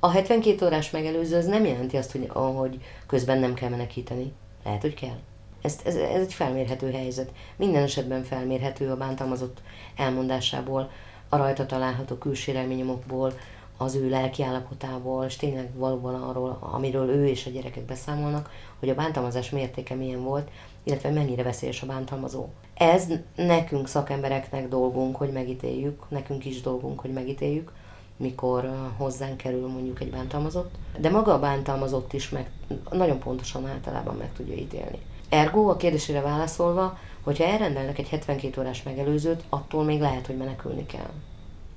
A 0.00 0.08
72 0.08 0.66
órás 0.66 0.90
megelőző 0.90 1.36
az 1.36 1.46
nem 1.46 1.64
jelenti 1.64 1.96
azt, 1.96 2.12
hogy, 2.12 2.28
hogy 2.32 2.78
közben 3.06 3.38
nem 3.38 3.54
kell 3.54 3.68
menekíteni. 3.68 4.32
Lehet, 4.64 4.80
hogy 4.80 4.94
kell. 4.94 5.18
Ez, 5.62 5.78
ez, 5.84 5.94
ez 5.94 6.20
egy 6.20 6.34
felmérhető 6.34 6.90
helyzet. 6.90 7.32
Minden 7.56 7.82
esetben 7.82 8.22
felmérhető 8.22 8.90
a 8.90 8.96
bántalmazott 8.96 9.62
elmondásából, 9.96 10.90
a 11.28 11.36
rajta 11.36 11.66
található 11.66 12.14
külsérelmi 12.14 12.74
nyomokból, 12.74 13.32
az 13.76 13.94
ő 13.94 14.08
lelki 14.08 14.42
állapotából, 14.42 15.24
és 15.24 15.36
tényleg 15.36 15.70
valóban 15.74 16.22
arról, 16.22 16.58
amiről 16.60 17.08
ő 17.08 17.26
és 17.26 17.46
a 17.46 17.50
gyerekek 17.50 17.84
beszámolnak, 17.84 18.50
hogy 18.78 18.88
a 18.88 18.94
bántalmazás 18.94 19.50
mértéke 19.50 19.94
milyen 19.94 20.22
volt, 20.22 20.50
illetve 20.82 21.10
mennyire 21.10 21.42
veszélyes 21.42 21.82
a 21.82 21.86
bántalmazó. 21.86 22.46
Ez 22.74 23.06
nekünk 23.36 23.88
szakembereknek 23.88 24.68
dolgunk, 24.68 25.16
hogy 25.16 25.32
megítéljük, 25.32 26.02
nekünk 26.08 26.44
is 26.44 26.60
dolgunk, 26.60 27.00
hogy 27.00 27.12
megítéljük, 27.12 27.72
mikor 28.16 28.70
hozzánk 28.96 29.36
kerül 29.36 29.68
mondjuk 29.68 30.00
egy 30.00 30.10
bántalmazott, 30.10 30.74
de 30.98 31.10
maga 31.10 31.32
a 31.32 31.38
bántalmazott 31.38 32.12
is 32.12 32.28
meg, 32.28 32.50
nagyon 32.90 33.18
pontosan 33.18 33.66
általában 33.66 34.16
meg 34.16 34.32
tudja 34.32 34.54
ítélni. 34.54 34.98
Ergo 35.28 35.68
a 35.68 35.76
kérdésére 35.76 36.20
válaszolva, 36.20 36.98
hogyha 37.22 37.44
elrendelnek 37.44 37.98
egy 37.98 38.08
72 38.08 38.60
órás 38.60 38.82
megelőzőt, 38.82 39.44
attól 39.48 39.84
még 39.84 40.00
lehet, 40.00 40.26
hogy 40.26 40.36
menekülni 40.36 40.86
kell. 40.86 41.10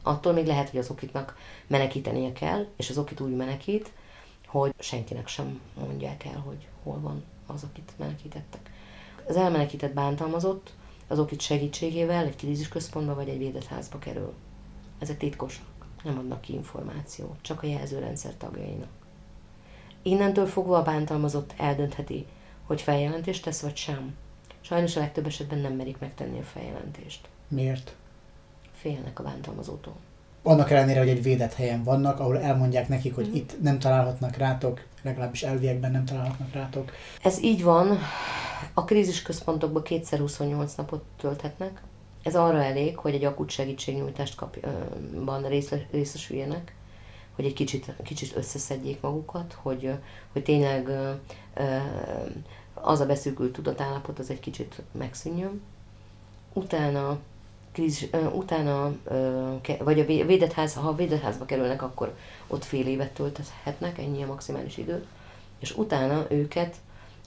Attól 0.03 0.33
még 0.33 0.45
lehet, 0.45 0.69
hogy 0.69 0.79
az 0.79 0.89
okitnak 0.89 1.37
menekítenie 1.67 2.33
kell, 2.33 2.65
és 2.77 2.89
az 2.89 2.97
okit 2.97 3.19
úgy 3.19 3.35
menekít, 3.35 3.91
hogy 4.47 4.73
senkinek 4.79 5.27
sem 5.27 5.61
mondják 5.85 6.25
el, 6.25 6.43
hogy 6.45 6.67
hol 6.83 6.99
van 6.99 7.23
az, 7.47 7.63
akit 7.63 7.91
menekítettek. 7.97 8.70
Az 9.31 9.37
elmenekített 9.37 9.93
bántalmazott 9.93 10.71
az 11.07 11.19
okit 11.19 11.41
segítségével 11.41 12.25
egy 12.25 12.35
krízisközpontba 12.35 13.15
vagy 13.15 13.29
egy 13.29 13.37
védett 13.37 13.65
házba 13.65 13.99
kerül. 13.99 14.33
Ezek 14.99 15.17
titkosak, 15.17 15.65
nem 16.03 16.17
adnak 16.17 16.41
ki 16.41 16.53
információt, 16.53 17.37
csak 17.41 17.63
a 17.63 17.67
jelzőrendszer 17.67 18.33
tagjainak. 18.37 18.89
Innentől 20.01 20.45
fogva 20.45 20.77
a 20.77 20.83
bántalmazott 20.83 21.53
eldöntheti, 21.57 22.25
hogy 22.63 22.81
feljelentést 22.81 23.43
tesz 23.43 23.61
vagy 23.61 23.75
sem. 23.75 24.15
Sajnos 24.61 24.95
a 24.95 24.99
legtöbb 24.99 25.25
esetben 25.25 25.59
nem 25.59 25.73
merik 25.73 25.99
megtenni 25.99 26.39
a 26.39 26.43
feljelentést. 26.43 27.27
Miért? 27.47 27.95
Félnek 28.71 29.19
a 29.19 29.23
bántalmazótól. 29.23 29.95
Annak 30.43 30.71
ellenére, 30.71 30.99
hogy 30.99 31.09
egy 31.09 31.23
védett 31.23 31.53
helyen 31.53 31.83
vannak, 31.83 32.19
ahol 32.19 32.39
elmondják 32.39 32.87
nekik, 32.87 33.15
hogy 33.15 33.27
mm. 33.27 33.33
itt 33.33 33.61
nem 33.61 33.79
találhatnak 33.79 34.35
rátok, 34.37 34.83
legalábbis 35.01 35.43
elviekben 35.43 35.91
nem 35.91 36.05
találhatnak 36.05 36.53
rátok. 36.53 36.91
Ez 37.23 37.43
így 37.43 37.63
van. 37.63 37.97
A 38.73 38.83
krízisközpontokban 38.83 39.83
kétszer 39.83 40.19
28 40.19 40.73
napot 40.75 41.03
tölthetnek. 41.17 41.81
Ez 42.23 42.35
arra 42.35 42.63
elég, 42.63 42.97
hogy 42.97 43.13
egy 43.13 43.23
akut 43.23 43.49
segítségnyújtást 43.49 44.35
kapban 44.35 45.45
részesüljenek, 45.91 46.75
hogy 47.35 47.45
egy 47.45 47.53
kicsit, 47.53 47.93
kicsit 48.03 48.35
összeszedjék 48.35 49.01
magukat, 49.01 49.57
hogy, 49.61 49.93
hogy 50.31 50.43
tényleg 50.43 50.89
az 52.73 52.99
a 52.99 53.05
beszűkült 53.05 53.53
tudatállapot 53.53 54.19
az 54.19 54.29
egy 54.29 54.39
kicsit 54.39 54.81
megszűnjön. 54.91 55.61
Utána 56.53 57.19
krízis, 57.71 58.09
utána, 58.33 58.93
vagy 59.79 59.99
a 59.99 60.05
védett 60.05 60.51
ház, 60.51 60.73
ha 60.73 60.87
a 60.87 60.95
védett 60.95 61.45
kerülnek, 61.45 61.81
akkor 61.81 62.15
ott 62.47 62.63
fél 62.63 62.87
évet 62.87 63.13
tölthetnek, 63.13 63.97
ennyi 63.97 64.23
a 64.23 64.27
maximális 64.27 64.77
idő, 64.77 65.05
és 65.59 65.77
utána 65.77 66.25
őket 66.29 66.75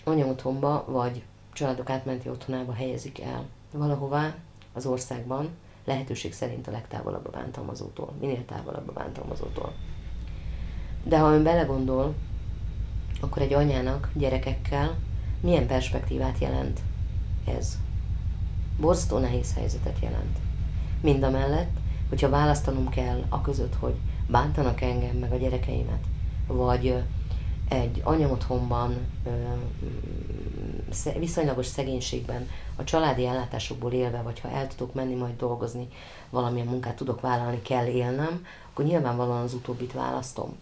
anyaotthonba 0.04 0.84
vagy 0.88 1.22
családok 1.52 1.90
átmenti 1.90 2.28
otthonába 2.28 2.72
helyezik 2.72 3.20
el 3.20 3.44
valahová 3.72 4.34
az 4.72 4.86
országban, 4.86 5.48
lehetőség 5.84 6.32
szerint 6.32 6.68
a 6.68 6.70
legtávolabb 6.70 7.26
a 7.26 7.30
bántalmazótól, 7.30 8.12
minél 8.20 8.44
távolabb 8.44 8.88
a 8.88 8.92
bántalmazótól. 8.92 9.72
De 11.04 11.18
ha 11.18 11.32
ön 11.32 11.42
belegondol, 11.42 12.14
akkor 13.20 13.42
egy 13.42 13.52
anyának 13.52 14.10
gyerekekkel 14.14 14.96
milyen 15.40 15.66
perspektívát 15.66 16.38
jelent 16.38 16.80
ez? 17.58 17.78
Borzasztó 18.80 19.18
nehéz 19.18 19.54
helyzetet 19.54 19.98
jelent. 20.00 20.38
Mind 21.00 21.22
a 21.22 21.30
mellett, 21.30 21.76
hogyha 22.08 22.28
választanom 22.28 22.88
kell 22.88 23.24
a 23.28 23.40
között, 23.40 23.74
hogy 23.74 23.94
bántanak 24.26 24.80
engem, 24.80 25.16
meg 25.16 25.32
a 25.32 25.36
gyerekeimet, 25.36 26.04
vagy 26.46 27.02
egy 27.68 28.00
anyamotthonban 28.04 28.96
viszonylagos 31.18 31.66
szegénységben 31.66 32.48
a 32.76 32.84
családi 32.84 33.26
ellátásokból 33.26 33.92
élve, 33.92 34.22
vagy 34.22 34.40
ha 34.40 34.50
el 34.50 34.68
tudok 34.68 34.94
menni 34.94 35.14
majd 35.14 35.36
dolgozni, 35.36 35.88
valamilyen 36.30 36.66
munkát 36.66 36.96
tudok 36.96 37.20
vállalni, 37.20 37.62
kell 37.62 37.86
élnem, 37.86 38.46
akkor 38.70 38.84
nyilvánvalóan 38.84 39.42
az 39.42 39.54
utóbbit 39.54 39.92
választom. 39.92 40.56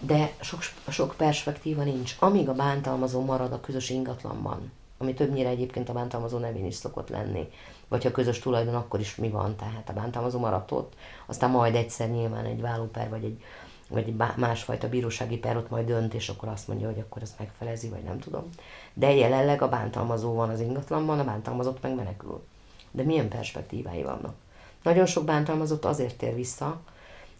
De 0.00 0.32
sok, 0.40 0.60
sok 0.88 1.14
perspektíva 1.16 1.82
nincs. 1.82 2.16
Amíg 2.18 2.48
a 2.48 2.54
bántalmazó 2.54 3.24
marad 3.24 3.52
a 3.52 3.60
közös 3.60 3.90
ingatlanban, 3.90 4.72
ami 5.04 5.14
többnyire 5.14 5.48
egyébként 5.48 5.88
a 5.88 5.92
bántalmazó 5.92 6.38
nevén 6.38 6.66
is 6.66 6.74
szokott 6.74 7.08
lenni, 7.08 7.48
vagy 7.88 8.02
ha 8.02 8.10
közös 8.10 8.38
tulajdon, 8.38 8.74
akkor 8.74 9.00
is 9.00 9.16
mi 9.16 9.28
van, 9.28 9.56
tehát 9.56 9.88
a 9.88 9.92
bántalmazó 9.92 10.38
maradt 10.38 10.70
ott, 10.70 10.92
aztán 11.26 11.50
majd 11.50 11.74
egyszer 11.74 12.10
nyilván 12.10 12.44
egy 12.44 12.60
vállóper, 12.60 13.08
vagy 13.08 13.24
egy, 13.24 13.42
vagy 13.88 14.08
egy 14.08 14.16
másfajta 14.36 14.88
bírósági 14.88 15.38
per 15.38 15.56
ott 15.56 15.70
majd 15.70 15.86
dönt, 15.86 16.14
és 16.14 16.28
akkor 16.28 16.48
azt 16.48 16.68
mondja, 16.68 16.86
hogy 16.86 16.98
akkor 16.98 17.22
ez 17.22 17.34
megfelezi, 17.38 17.88
vagy 17.88 18.02
nem 18.02 18.18
tudom. 18.18 18.48
De 18.94 19.14
jelenleg 19.14 19.62
a 19.62 19.68
bántalmazó 19.68 20.34
van 20.34 20.50
az 20.50 20.60
ingatlanban, 20.60 21.18
a 21.18 21.24
bántalmazott 21.24 21.82
meg 21.82 21.94
menekül. 21.94 22.42
De 22.90 23.02
milyen 23.02 23.28
perspektívái 23.28 24.02
vannak? 24.02 24.34
Nagyon 24.82 25.06
sok 25.06 25.24
bántalmazott 25.24 25.84
azért 25.84 26.16
tér 26.16 26.34
vissza, 26.34 26.80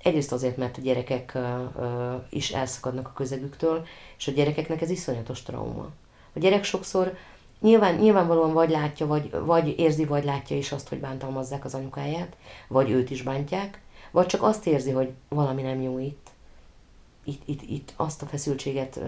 egyrészt 0.03 0.33
azért, 0.33 0.57
mert 0.57 0.77
a 0.77 0.81
gyerekek 0.81 1.39
is 2.29 2.51
elszakadnak 2.51 3.09
a 3.09 3.13
közegüktől, 3.13 3.87
és 4.19 4.29
a 4.29 4.33
gyerekeknek 4.33 4.81
ez 4.81 4.91
iszonyatos 4.91 5.43
trauma. 5.43 5.91
A 6.35 6.39
gyerek 6.39 6.65
sokszor 6.65 7.17
Nyilván, 7.61 7.95
nyilvánvalóan 7.95 8.53
vagy 8.53 8.71
látja, 8.71 9.07
vagy, 9.07 9.31
vagy 9.31 9.79
érzi, 9.79 10.05
vagy 10.05 10.25
látja 10.25 10.57
is 10.57 10.73
azt, 10.73 10.89
hogy 10.89 10.99
bántalmazzák 10.99 11.65
az 11.65 11.75
anyukáját, 11.75 12.37
vagy 12.69 12.91
őt 12.91 13.11
is 13.11 13.23
bántják, 13.23 13.81
vagy 14.11 14.27
csak 14.27 14.43
azt 14.43 14.67
érzi, 14.67 14.91
hogy 14.91 15.13
valami 15.29 15.63
nem 15.63 15.83
jó 15.83 15.99
itt. 15.99 16.29
Itt, 17.25 17.43
itt, 17.45 17.63
itt 17.63 17.93
azt 17.97 18.23
a 18.23 18.27
feszültséget 18.27 19.01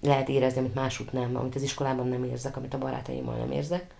lehet 0.00 0.28
érezni, 0.28 0.60
amit 0.60 0.74
másút 0.74 1.12
nem, 1.12 1.36
amit 1.36 1.54
az 1.54 1.62
iskolában 1.62 2.08
nem 2.08 2.24
érzek, 2.24 2.56
amit 2.56 2.74
a 2.74 2.78
barátaimmal 2.78 3.36
nem 3.36 3.50
érzek. 3.50 3.94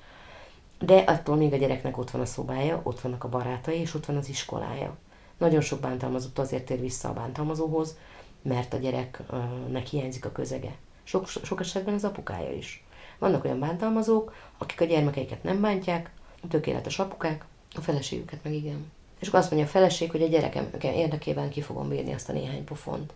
De 0.79 0.98
attól 0.98 1.37
még 1.37 1.53
a 1.53 1.57
gyereknek 1.57 1.98
ott 1.98 2.11
van 2.11 2.20
a 2.20 2.26
szobája, 2.26 2.81
ott 2.83 3.00
vannak 3.00 3.24
a 3.24 3.29
barátai, 3.29 3.79
és 3.79 3.94
ott 3.94 4.07
van 4.07 4.16
az 4.16 4.29
iskolája. 4.29 4.96
Nagyon 5.38 5.61
sok 5.61 5.81
bántalmazott 5.81 6.38
azért 6.38 6.64
tér 6.64 6.81
vissza 6.81 7.09
a 7.09 7.12
bántalmazóhoz, 7.12 7.96
mert 8.42 8.74
a 8.74 8.76
gyereknek 8.76 9.87
hiányzik 9.87 10.24
a 10.24 10.33
közege. 10.33 10.76
Sok, 11.03 11.29
sok 11.29 11.61
esetben 11.61 11.94
az 11.94 12.05
apukája 12.05 12.53
is. 12.53 12.85
Vannak 13.20 13.44
olyan 13.44 13.61
bántalmazók, 13.61 14.35
akik 14.59 14.80
a 14.80 14.85
gyermekeiket 14.85 15.42
nem 15.42 15.61
bántják, 15.61 16.11
tökéletes 16.48 16.98
apukák, 16.98 17.44
a 17.74 17.80
feleségüket 17.80 18.38
meg 18.42 18.54
igen. 18.54 18.90
És 19.18 19.28
akkor 19.28 19.40
azt 19.40 19.50
mondja 19.50 19.68
a 19.68 19.72
feleség, 19.72 20.11
hogy 20.11 20.22
a 20.22 20.28
gyerekem 20.28 20.70
érdekében 20.80 21.50
ki 21.50 21.61
fogom 21.61 21.88
bírni 21.88 22.12
azt 22.12 22.28
a 22.28 22.33
néhány 22.33 22.64
pofont. 22.64 23.12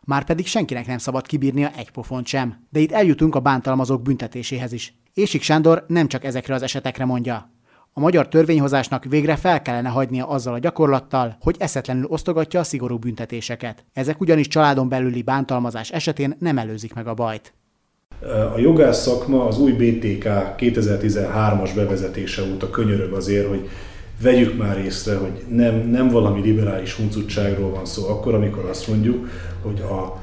Márpedig 0.00 0.46
senkinek 0.46 0.86
nem 0.86 0.98
szabad 0.98 1.26
kibírnia 1.26 1.70
egy 1.76 1.90
pofont 1.90 2.26
sem. 2.26 2.66
De 2.70 2.80
itt 2.80 2.92
eljutunk 2.92 3.34
a 3.34 3.40
bántalmazók 3.40 4.02
büntetéséhez 4.02 4.72
is. 4.72 4.94
Ésik 5.14 5.42
Sándor 5.42 5.84
nem 5.88 6.08
csak 6.08 6.24
ezekre 6.24 6.54
az 6.54 6.62
esetekre 6.62 7.04
mondja. 7.04 7.50
A 7.92 8.00
magyar 8.00 8.28
törvényhozásnak 8.28 9.04
végre 9.04 9.36
fel 9.36 9.62
kellene 9.62 9.88
hagynia 9.88 10.28
azzal 10.28 10.54
a 10.54 10.58
gyakorlattal, 10.58 11.36
hogy 11.40 11.56
eszetlenül 11.58 12.04
osztogatja 12.04 12.60
a 12.60 12.64
szigorú 12.64 12.98
büntetéseket. 12.98 13.84
Ezek 13.92 14.20
ugyanis 14.20 14.48
családon 14.48 14.88
belüli 14.88 15.22
bántalmazás 15.22 15.90
esetén 15.90 16.36
nem 16.38 16.58
előzik 16.58 16.94
meg 16.94 17.06
a 17.06 17.14
bajt. 17.14 17.54
A 18.54 18.58
jogász 18.58 19.02
szakma 19.02 19.46
az 19.46 19.58
új 19.58 19.72
BTK 19.72 20.28
2013-as 20.58 21.70
bevezetése 21.74 22.42
óta 22.52 22.70
könyörög 22.70 23.12
azért, 23.12 23.48
hogy 23.48 23.68
vegyük 24.22 24.56
már 24.56 24.78
észre, 24.78 25.16
hogy 25.16 25.44
nem, 25.48 25.88
nem 25.90 26.08
valami 26.08 26.40
liberális 26.40 26.94
huncutságról 26.94 27.70
van 27.70 27.86
szó 27.86 28.08
akkor, 28.08 28.34
amikor 28.34 28.64
azt 28.64 28.88
mondjuk, 28.88 29.28
hogy 29.62 29.80
a 29.80 30.20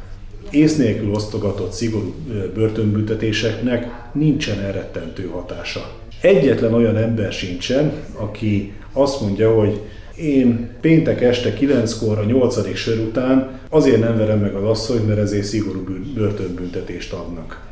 ész 0.51 0.77
nélkül 0.77 1.11
osztogatott 1.11 1.71
szigorú 1.71 2.13
börtönbüntetéseknek 2.53 4.09
nincsen 4.13 4.59
elrettentő 4.59 5.27
hatása. 5.27 5.91
Egyetlen 6.21 6.73
olyan 6.73 6.97
ember 6.97 7.31
sincsen, 7.31 7.91
aki 8.13 8.73
azt 8.93 9.21
mondja, 9.21 9.55
hogy 9.55 9.81
én 10.15 10.69
péntek 10.81 11.21
este 11.21 11.53
9-kor 11.59 12.17
a 12.17 12.23
8. 12.23 12.75
sör 12.75 12.99
után 12.99 13.59
azért 13.69 13.99
nem 13.99 14.17
verem 14.17 14.39
meg 14.39 14.55
az 14.55 14.63
asszonyt, 14.63 15.07
mert 15.07 15.19
ezért 15.19 15.45
szigorú 15.45 15.83
börtönbüntetést 16.15 17.13
adnak. 17.13 17.66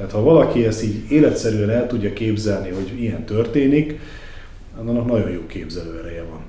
Tehát 0.00 0.14
ha 0.14 0.22
valaki 0.22 0.64
ezt 0.64 0.82
így 0.82 1.10
életszerűen 1.10 1.70
el 1.70 1.86
tudja 1.86 2.12
képzelni, 2.12 2.70
hogy 2.70 3.00
ilyen 3.00 3.24
történik, 3.24 4.00
annak 4.76 5.06
nagyon 5.06 5.30
jó 5.30 5.46
képzelőereje 5.46 6.22
van. 6.22 6.44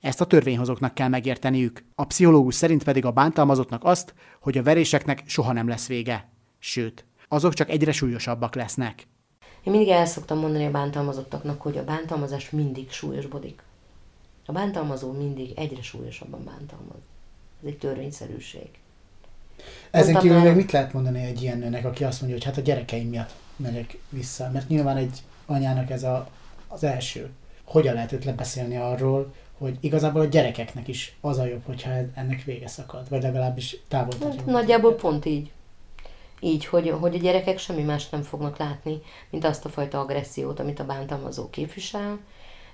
Ezt 0.00 0.20
a 0.20 0.24
törvényhozóknak 0.24 0.94
kell 0.94 1.08
megérteniük. 1.08 1.84
A 1.94 2.04
pszichológus 2.04 2.54
szerint 2.54 2.84
pedig 2.84 3.04
a 3.04 3.10
bántalmazottnak 3.10 3.84
azt, 3.84 4.14
hogy 4.40 4.58
a 4.58 4.62
veréseknek 4.62 5.22
soha 5.26 5.52
nem 5.52 5.68
lesz 5.68 5.86
vége. 5.86 6.28
Sőt, 6.58 7.04
azok 7.28 7.54
csak 7.54 7.70
egyre 7.70 7.92
súlyosabbak 7.92 8.54
lesznek. 8.54 9.06
Én 9.62 9.72
mindig 9.72 9.88
el 9.88 10.06
szoktam 10.06 10.38
mondani 10.38 10.64
a 10.64 10.70
bántalmazottaknak, 10.70 11.62
hogy 11.62 11.78
a 11.78 11.84
bántalmazás 11.84 12.50
mindig 12.50 12.90
súlyosbodik. 12.90 13.62
A 14.46 14.52
bántalmazó 14.52 15.12
mindig 15.12 15.52
egyre 15.56 15.82
súlyosabban 15.82 16.44
bántalmaz. 16.44 17.00
Ez 17.62 17.68
egy 17.68 17.78
törvényszerűség. 17.78 18.68
Ezen 19.90 20.18
kívül 20.18 20.40
még 20.40 20.54
mit 20.54 20.72
lehet 20.72 20.92
mondani 20.92 21.24
egy 21.24 21.42
ilyen 21.42 21.58
nőnek, 21.58 21.84
aki 21.84 22.04
azt 22.04 22.20
mondja, 22.20 22.38
hogy 22.38 22.46
hát 22.46 22.56
a 22.56 22.60
gyerekeim 22.66 23.08
miatt 23.08 23.34
megyek 23.56 23.98
vissza? 24.08 24.50
Mert 24.52 24.68
nyilván 24.68 24.96
egy 24.96 25.22
anyának 25.46 25.90
ez 25.90 26.02
a, 26.02 26.28
az 26.68 26.84
első. 26.84 27.30
Hogyan 27.64 27.94
lehet 27.94 28.12
őt 28.12 28.24
lebeszélni 28.24 28.76
arról, 28.76 29.32
hogy 29.58 29.76
igazából 29.80 30.20
a 30.20 30.24
gyerekeknek 30.24 30.88
is 30.88 31.16
az 31.20 31.38
a 31.38 31.44
jobb, 31.44 31.62
hogyha 31.66 31.90
ennek 32.14 32.44
vége 32.44 32.66
szakad, 32.66 33.08
vagy 33.08 33.22
legalábbis 33.22 33.76
távol 33.88 34.14
hát, 34.20 34.46
Nagyjából 34.46 34.94
pont 34.94 35.24
így. 35.24 35.50
Így, 36.40 36.66
hogy, 36.66 36.90
hogy 36.90 37.14
a 37.14 37.18
gyerekek 37.18 37.58
semmi 37.58 37.82
más 37.82 38.08
nem 38.08 38.22
fognak 38.22 38.56
látni, 38.56 39.00
mint 39.30 39.44
azt 39.44 39.64
a 39.64 39.68
fajta 39.68 40.00
agressziót, 40.00 40.60
amit 40.60 40.80
a 40.80 40.84
bántalmazó 40.84 41.50
képvisel. 41.50 42.18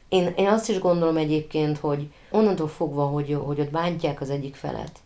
Én, 0.08 0.32
én 0.36 0.46
azt 0.46 0.68
is 0.68 0.78
gondolom 0.78 1.16
egyébként, 1.16 1.78
hogy 1.78 2.10
onnantól 2.30 2.68
fogva, 2.68 3.06
hogy, 3.06 3.38
hogy 3.44 3.60
ott 3.60 3.70
bántják 3.70 4.20
az 4.20 4.30
egyik 4.30 4.54
felet, 4.54 4.98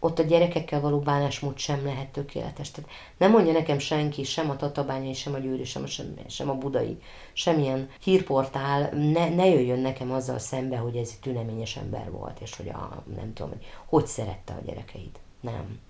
ott 0.00 0.18
a 0.18 0.22
gyerekekkel 0.22 0.80
való 0.80 0.98
bánásmód 0.98 1.58
sem 1.58 1.84
lehet 1.84 2.08
tökéletes. 2.08 2.70
Tehát 2.70 2.90
nem 3.16 3.30
mondja 3.30 3.52
nekem 3.52 3.78
senki, 3.78 4.24
sem 4.24 4.50
a 4.50 4.56
tatabányai, 4.56 5.12
sem 5.12 5.34
a 5.34 5.38
győri, 5.38 5.64
sem 5.64 5.82
a, 5.82 5.86
sem, 5.86 6.14
sem 6.28 6.50
a 6.50 6.54
budai, 6.54 7.00
semmilyen 7.32 7.88
hírportál, 8.02 8.90
ne, 8.90 9.28
ne 9.28 9.46
jöjjön 9.46 9.80
nekem 9.80 10.12
azzal 10.12 10.38
szembe, 10.38 10.76
hogy 10.76 10.96
ez 10.96 11.10
egy 11.12 11.20
tüneményes 11.20 11.76
ember 11.76 12.10
volt, 12.10 12.40
és 12.40 12.56
hogy 12.56 12.68
a, 12.68 13.02
nem 13.16 13.32
tudom, 13.32 13.50
hogy 13.50 13.66
hogy 13.86 14.06
szerette 14.06 14.52
a 14.52 14.64
gyerekeit. 14.66 15.18
Nem. 15.40 15.80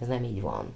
Ez 0.00 0.06
nem 0.06 0.24
így 0.24 0.40
van. 0.40 0.74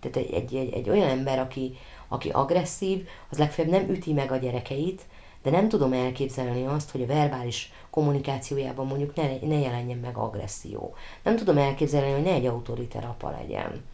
Tehát 0.00 0.16
egy, 0.16 0.54
egy, 0.54 0.72
egy, 0.72 0.90
olyan 0.90 1.08
ember, 1.08 1.38
aki, 1.38 1.76
aki 2.08 2.30
agresszív, 2.30 3.08
az 3.30 3.38
legfeljebb 3.38 3.72
nem 3.72 3.88
üti 3.88 4.12
meg 4.12 4.32
a 4.32 4.36
gyerekeit, 4.36 5.02
de 5.46 5.52
nem 5.52 5.68
tudom 5.68 5.92
elképzelni 5.92 6.66
azt, 6.66 6.90
hogy 6.90 7.02
a 7.02 7.06
verbális 7.06 7.72
kommunikációjában 7.90 8.86
mondjuk 8.86 9.14
ne, 9.14 9.22
ne 9.42 9.58
jelenjen 9.58 9.98
meg 9.98 10.16
agresszió. 10.16 10.94
Nem 11.22 11.36
tudom 11.36 11.58
elképzelni, 11.58 12.12
hogy 12.12 12.22
ne 12.22 12.30
egy 12.30 12.46
autoriter 12.46 13.04
apa 13.04 13.30
legyen. 13.40 13.84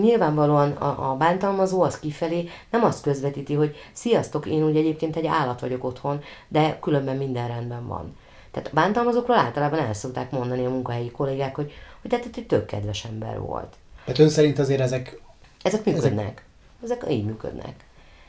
Nyilvánvalóan 0.00 0.70
a, 0.70 1.10
a 1.10 1.16
bántalmazó 1.16 1.82
az 1.82 1.98
kifelé 1.98 2.48
nem 2.70 2.84
azt 2.84 3.02
közvetíti, 3.02 3.54
hogy 3.54 3.76
sziasztok, 3.92 4.46
én 4.46 4.64
úgy 4.64 4.76
egyébként 4.76 5.16
egy 5.16 5.26
állat 5.26 5.60
vagyok 5.60 5.84
otthon, 5.84 6.22
de 6.48 6.78
különben 6.80 7.16
minden 7.16 7.48
rendben 7.48 7.86
van. 7.86 8.16
Tehát 8.50 8.68
a 8.68 8.74
bántalmazókról 8.74 9.36
általában 9.36 9.78
el 9.78 9.94
szokták 9.94 10.30
mondani 10.30 10.64
a 10.64 10.70
munkahelyi 10.70 11.10
kollégák, 11.10 11.54
hogy, 11.54 11.72
hogy 12.00 12.10
tehát 12.10 12.28
egy 12.36 12.46
tök 12.46 12.66
kedves 12.66 13.04
ember 13.04 13.40
volt. 13.40 13.74
Tehát 14.04 14.20
ön 14.20 14.28
szerint 14.28 14.58
azért 14.58 14.80
ezek... 14.80 15.20
Ezek 15.62 15.84
működnek. 15.84 16.44
Ezek, 16.82 17.02
ezek 17.02 17.12
így 17.12 17.24
működnek. 17.24 17.84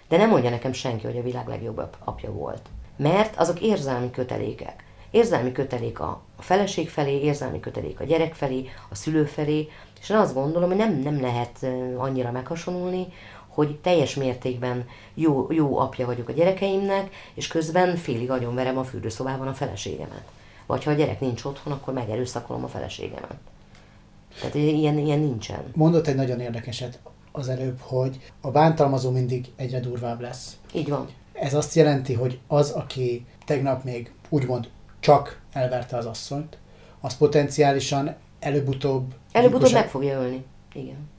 De 0.08 0.18
nem 0.18 0.30
mondja 0.30 0.50
nekem 0.50 0.74
senki, 0.74 1.06
hogy 1.06 1.18
a 1.18 1.24
világ 1.24 1.48
legjobb 1.48 1.88
apja 2.04 2.32
volt. 2.32 2.62
Mert 2.98 3.36
azok 3.36 3.62
érzelmi 3.62 4.12
kötelékek. 4.12 4.84
Érzelmi 5.12 5.52
kötelék 5.52 6.00
a, 6.00 6.22
feleség 6.39 6.89
felé, 6.89 7.20
érzelmi 7.20 7.60
kötelék 7.60 8.00
a 8.00 8.04
gyerek 8.04 8.34
felé, 8.34 8.70
a 8.89 8.96
szülő 8.96 9.26
felé, 9.26 9.70
és 10.02 10.10
én 10.10 10.18
azt 10.18 10.34
gondolom, 10.34 10.70
hogy 10.70 10.78
nem, 10.78 11.00
nem 11.00 11.22
lehet 11.22 11.65
annyira 11.98 12.32
meghasonulni, 12.32 13.08
hogy 13.48 13.80
teljes 13.80 14.15
mértékben 14.15 14.88
jó, 15.13 15.48
jó 15.52 15.78
apja 15.78 16.06
vagyok 16.06 16.30
a 16.30 16.32
gyerekeimnek, 16.32 17.15
és 17.34 17.48
közben 17.48 17.96
félig 17.96 18.32
agyonverem 18.32 18.78
a 18.78 18.84
fürdőszobában 18.84 19.48
a 19.48 19.54
feleségemet. 19.54 20.24
Vagy 20.65 20.84
ha 20.84 20.91
a 20.91 20.94
gyerek 20.94 21.20
nincs 21.20 21.44
otthon, 21.44 21.74
akkor 21.74 21.94
megerőszakolom 21.94 22.63
a 22.63 22.68
feleségemet. 22.68 23.36
Tehát 24.39 24.56
ilyen, 24.56 24.98
ilyen 24.98 25.20
nincsen. 25.20 25.63
Mondott 25.74 26.08
egy 26.08 26.15
nagyon 26.15 26.39
érdekeset 26.39 27.00
az 27.38 27.50
előbb, 27.50 27.80
hogy 27.80 28.19
a 28.41 28.52
bántalmazó 28.52 29.12
mindig 29.12 29.45
egyre 29.56 29.80
durvább 29.80 30.21
lesz. 30.21 30.58
Így 30.74 30.89
van. 30.89 31.08
Ez 31.34 31.54
azt 31.54 31.76
jelenti, 31.76 32.13
hogy 32.13 32.39
az, 32.48 32.71
aki 32.71 33.26
tegnap 33.45 33.84
még 33.84 34.13
úgymond 34.30 34.69
csak 35.00 35.41
elverte 35.54 35.98
az 35.98 36.06
asszonyt, 36.06 36.58
az 37.02 37.17
potenciálisan 37.17 38.15
előbb-utóbb... 38.39 39.13
Előbb-utóbb 39.32 39.71
meg 39.71 39.89
fogja 39.89 40.19
ölni. 40.19 40.45
Igen. 40.74 41.10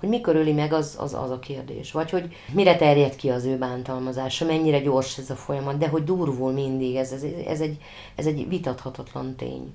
Hogy 0.00 0.08
mikor 0.08 0.36
öli 0.36 0.52
meg, 0.52 0.72
az, 0.72 0.96
az, 0.98 1.14
az 1.14 1.30
a 1.30 1.38
kérdés. 1.38 1.92
Vagy 1.92 2.10
hogy 2.10 2.34
mire 2.52 2.76
terjed 2.76 3.16
ki 3.16 3.30
az 3.30 3.44
ő 3.44 3.58
bántalmazása, 3.58 4.44
mennyire 4.44 4.80
gyors 4.80 5.18
ez 5.18 5.30
a 5.30 5.36
folyamat, 5.36 5.78
de 5.78 5.88
hogy 5.88 6.04
durvul 6.04 6.52
mindig, 6.52 6.96
ez, 6.96 7.12
ez, 7.12 7.22
ez, 7.46 7.60
egy, 7.60 7.78
ez 8.14 8.26
egy 8.26 8.48
vitathatatlan 8.48 9.36
tény. 9.36 9.72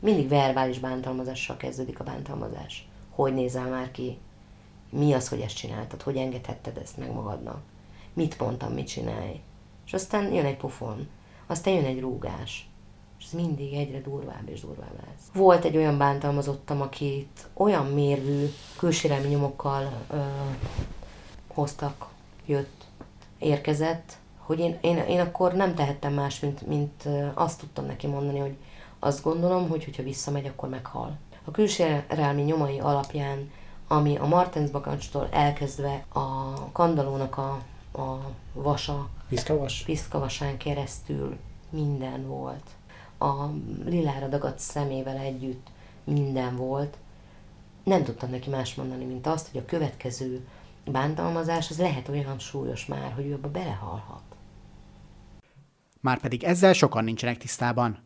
Mindig 0.00 0.28
verbális 0.28 0.78
bántalmazással 0.78 1.56
kezdődik 1.56 2.00
a 2.00 2.04
bántalmazás. 2.04 2.88
Hogy 3.10 3.34
nézel 3.34 3.68
már 3.68 3.90
ki? 3.90 4.18
Mi 4.90 5.12
az, 5.12 5.28
hogy 5.28 5.40
ezt 5.40 5.56
csináltad? 5.56 6.02
Hogy 6.02 6.16
engedhetted 6.16 6.76
ezt 6.76 6.96
meg 6.96 7.12
magadnak? 7.12 7.62
Mit 8.12 8.38
mondtam, 8.38 8.72
mit 8.72 8.86
csinálj? 8.86 9.40
És 9.86 9.92
aztán 9.92 10.32
jön 10.32 10.44
egy 10.44 10.56
pofon, 10.56 11.08
aztán 11.46 11.74
jön 11.74 11.84
egy 11.84 12.00
rúgás, 12.00 12.68
és 13.18 13.24
ez 13.24 13.32
mindig 13.32 13.72
egyre 13.72 14.00
durvább 14.00 14.48
és 14.48 14.60
durvább 14.60 14.94
lesz. 15.06 15.26
Volt 15.34 15.64
egy 15.64 15.76
olyan 15.76 15.98
bántalmazottam, 15.98 16.80
akit 16.80 17.48
olyan 17.54 17.86
mérvű 17.86 18.46
külsérelmi 18.78 19.28
nyomokkal 19.28 19.92
ö, 20.10 20.20
hoztak, 21.46 22.08
jött, 22.46 22.84
érkezett, 23.38 24.16
hogy 24.38 24.58
én, 24.58 24.78
én, 24.80 24.96
én 24.96 25.20
akkor 25.20 25.52
nem 25.52 25.74
tehettem 25.74 26.12
más, 26.12 26.40
mint, 26.40 26.66
mint 26.66 27.08
azt 27.34 27.60
tudtam 27.60 27.86
neki 27.86 28.06
mondani, 28.06 28.38
hogy 28.38 28.56
azt 28.98 29.22
gondolom, 29.22 29.68
hogy 29.68 29.84
hogyha 29.84 30.02
visszamegy, 30.02 30.46
akkor 30.46 30.68
meghal. 30.68 31.18
A 31.44 31.50
külsérelmi 31.50 32.42
nyomai 32.42 32.80
alapján, 32.80 33.50
ami 33.92 34.16
a 34.16 34.26
Martens 34.26 34.70
bakancstól 34.70 35.28
elkezdve 35.30 36.04
a 36.08 36.54
kandalónak 36.72 37.38
a, 37.38 37.62
a 38.00 38.30
vasa, 38.52 39.08
Piszkavas? 39.28 39.82
piszkavasán 39.82 40.56
keresztül 40.56 41.36
minden 41.70 42.26
volt 42.26 42.70
a 43.18 43.50
lilára 43.84 44.28
dagadt 44.28 44.58
szemével 44.58 45.16
együtt 45.16 45.66
minden 46.04 46.56
volt. 46.56 46.96
Nem 47.84 48.04
tudtam 48.04 48.30
neki 48.30 48.50
más 48.50 48.74
mondani, 48.74 49.04
mint 49.04 49.26
azt, 49.26 49.48
hogy 49.50 49.60
a 49.60 49.64
következő 49.64 50.46
bántalmazás 50.84 51.70
az 51.70 51.78
lehet 51.78 52.08
olyan 52.08 52.38
súlyos 52.38 52.86
már, 52.86 53.12
hogy 53.12 53.26
ő 53.26 53.34
abba 53.34 53.50
belehalhat. 53.50 54.22
Márpedig 56.00 56.44
ezzel 56.44 56.72
sokan 56.72 57.04
nincsenek 57.04 57.38
tisztában. 57.38 57.98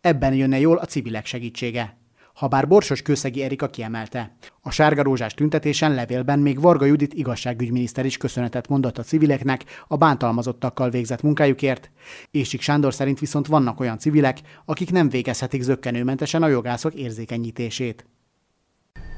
Ebben 0.00 0.34
jönne 0.34 0.58
jól 0.58 0.76
a 0.76 0.84
civilek 0.84 1.26
segítsége 1.26 1.99
ha 2.34 2.48
bár 2.48 2.68
Borsos 2.68 3.02
Kőszegi 3.02 3.42
Erika 3.42 3.68
kiemelte. 3.68 4.36
A 4.60 4.70
sárga 4.70 5.02
rózsás 5.02 5.34
tüntetésen 5.34 5.94
levélben 5.94 6.38
még 6.38 6.60
Varga 6.60 6.84
Judit 6.84 7.14
igazságügyminiszter 7.14 8.04
is 8.04 8.16
köszönetet 8.16 8.68
mondott 8.68 8.98
a 8.98 9.02
civileknek 9.02 9.64
a 9.88 9.96
bántalmazottakkal 9.96 10.90
végzett 10.90 11.22
munkájukért. 11.22 11.90
Ésik 12.30 12.60
Sándor 12.60 12.94
szerint 12.94 13.18
viszont 13.18 13.46
vannak 13.46 13.80
olyan 13.80 13.98
civilek, 13.98 14.38
akik 14.64 14.90
nem 14.90 15.08
végezhetik 15.08 15.62
zöggenőmentesen 15.62 16.42
a 16.42 16.48
jogászok 16.48 16.94
érzékenyítését. 16.94 18.04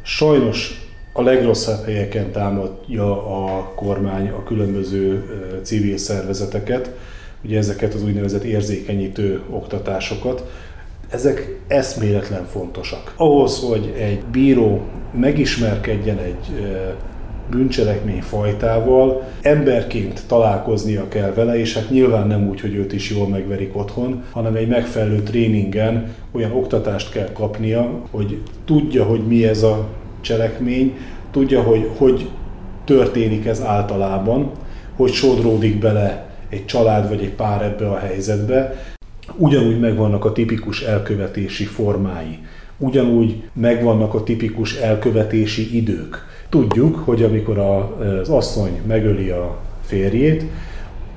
Sajnos 0.05 0.90
a 1.12 1.22
legrosszabb 1.22 1.85
helyeken 1.85 2.31
támadja 2.31 3.27
a 3.27 3.75
kormány 3.75 4.29
a 4.29 4.42
különböző 4.42 5.25
civil 5.62 5.96
szervezeteket, 5.96 6.90
ugye 7.44 7.59
ezeket 7.59 7.94
az 7.94 8.05
úgynevezett 8.05 8.42
érzékenyítő 8.42 9.42
oktatásokat, 9.51 10.51
ezek 11.12 11.61
eszméletlen 11.68 12.44
fontosak. 12.44 13.14
Ahhoz, 13.16 13.59
hogy 13.59 13.94
egy 13.98 14.22
bíró 14.33 14.81
megismerkedjen 15.12 16.18
egy 16.18 16.72
bűncselekmény 17.51 18.22
fajtával, 18.22 19.22
emberként 19.42 20.22
találkoznia 20.27 21.09
kell 21.09 21.33
vele, 21.33 21.59
és 21.59 21.75
hát 21.75 21.90
nyilván 21.90 22.27
nem 22.27 22.48
úgy, 22.48 22.61
hogy 22.61 22.75
őt 22.75 22.92
is 22.92 23.11
jól 23.11 23.29
megverik 23.29 23.77
otthon, 23.77 24.22
hanem 24.31 24.55
egy 24.55 24.68
megfelelő 24.68 25.22
tréningen 25.22 26.14
olyan 26.33 26.53
oktatást 26.53 27.12
kell 27.12 27.33
kapnia, 27.33 28.01
hogy 28.11 28.42
tudja, 28.64 29.05
hogy 29.05 29.27
mi 29.27 29.46
ez 29.46 29.62
a 29.62 29.88
cselekmény, 30.20 30.96
tudja, 31.31 31.62
hogy 31.62 31.90
hogy 31.96 32.29
történik 32.85 33.46
ez 33.46 33.62
általában, 33.62 34.51
hogy 34.96 35.12
sodródik 35.12 35.79
bele 35.79 36.27
egy 36.48 36.66
család 36.66 37.09
vagy 37.09 37.22
egy 37.22 37.35
pár 37.35 37.62
ebbe 37.62 37.90
a 37.90 37.98
helyzetbe, 37.98 38.77
ugyanúgy 39.37 39.80
megvannak 39.80 40.24
a 40.24 40.32
tipikus 40.32 40.82
elkövetési 40.82 41.64
formái, 41.64 42.38
ugyanúgy 42.78 43.42
megvannak 43.52 44.14
a 44.14 44.22
tipikus 44.22 44.76
elkövetési 44.76 45.76
idők. 45.76 46.26
Tudjuk, 46.48 46.96
hogy 46.96 47.22
amikor 47.22 47.58
az 47.58 48.28
asszony 48.28 48.80
megöli 48.87 49.28
a 49.28 49.56
férjét, 49.82 50.44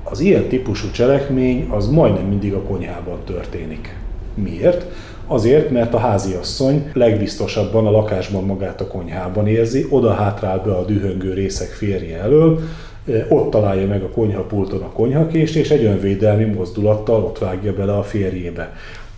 az 0.02 0.20
ilyen 0.20 0.48
típusú 0.48 0.90
cselekmény 0.90 1.66
az 1.70 1.86
majdnem 1.86 2.26
mindig 2.26 2.52
a 2.52 2.62
konyhában 2.62 3.18
történik. 3.24 3.96
Miért? 4.34 4.86
Azért, 5.26 5.70
mert 5.70 5.94
a 5.94 5.98
háziasszony 5.98 6.90
legbiztosabban 6.92 7.86
a 7.86 7.90
lakásban 7.90 8.44
magát 8.44 8.80
a 8.80 8.86
konyhában 8.86 9.46
érzi, 9.46 9.86
oda 9.88 10.12
hátrál 10.12 10.62
be 10.64 10.72
a 10.72 10.84
dühöngő 10.84 11.32
részek 11.32 11.68
férje 11.68 12.20
elől, 12.20 12.60
ott 13.28 13.50
találja 13.50 13.86
meg 13.86 14.02
a 14.02 14.08
konyhapulton 14.08 14.82
a 14.82 14.92
konyhakést, 14.92 15.56
és 15.56 15.70
egy 15.70 15.84
önvédelmi 15.84 16.44
mozdulattal 16.44 17.24
ott 17.24 17.38
vágja 17.38 17.74
bele 17.74 17.96
a 17.96 18.02
férjébe. 18.02 18.72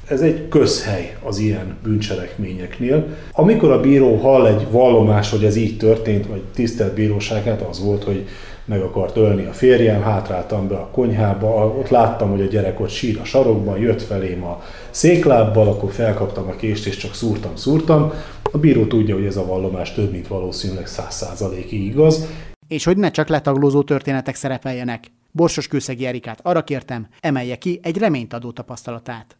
Ez 0.09 0.21
egy 0.21 0.49
közhely 0.49 1.17
az 1.23 1.39
ilyen 1.39 1.77
bűncselekményeknél. 1.83 3.07
Amikor 3.33 3.71
a 3.71 3.81
bíró 3.81 4.17
hall 4.17 4.47
egy 4.47 4.67
vallomás, 4.71 5.31
hogy 5.31 5.45
ez 5.45 5.57
így 5.57 5.77
történt, 5.77 6.27
vagy 6.27 6.43
tisztelt 6.55 6.95
bíróságát, 6.95 7.61
az 7.61 7.85
volt, 7.85 8.05
hogy 8.05 8.27
meg 8.65 8.81
akart 8.81 9.17
ölni 9.17 9.45
a 9.45 9.53
férjem, 9.53 10.03
hátráltam 10.03 10.69
be 10.69 10.75
a 10.75 10.89
konyhába, 10.93 11.75
ott 11.79 11.89
láttam, 11.89 12.31
hogy 12.31 12.41
a 12.41 12.45
gyerek 12.47 12.81
ott 12.81 12.89
sír 12.89 13.19
a 13.23 13.25
sarokban, 13.25 13.79
jött 13.79 14.03
felém 14.03 14.45
a 14.45 14.63
széklábbal, 14.91 15.69
akkor 15.69 15.91
felkaptam 15.93 16.49
a 16.49 16.57
kést, 16.57 16.87
és 16.87 16.97
csak 16.97 17.15
szúrtam, 17.15 17.57
szúrtam. 17.57 18.13
A 18.53 18.59
bíró 18.59 18.87
tudja, 18.87 19.15
hogy 19.15 19.25
ez 19.25 19.37
a 19.37 19.47
vallomás 19.47 19.95
több, 19.95 20.13
mint 20.13 20.29
valószínűleg 20.29 20.87
száz 20.87 21.15
százalékig 21.15 21.85
igaz. 21.85 22.27
És 22.69 22.85
hogy 22.85 22.97
ne 22.97 23.11
csak 23.11 23.29
letaglózó 23.29 23.83
történetek 23.83 24.35
szerepeljenek. 24.35 25.11
Borsos 25.31 25.69
Kőszegi 25.69 26.07
Erikát 26.07 26.41
arra 26.43 26.65
kértem, 26.65 27.09
emelje 27.21 27.59
ki 27.59 27.81
egy 27.83 27.99
reményt 27.99 28.33
adó 28.33 28.53
tapasztalatát. 28.53 29.37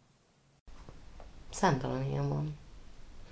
Számtalan 1.51 2.05
ilyen 2.11 2.29
van. 2.29 2.57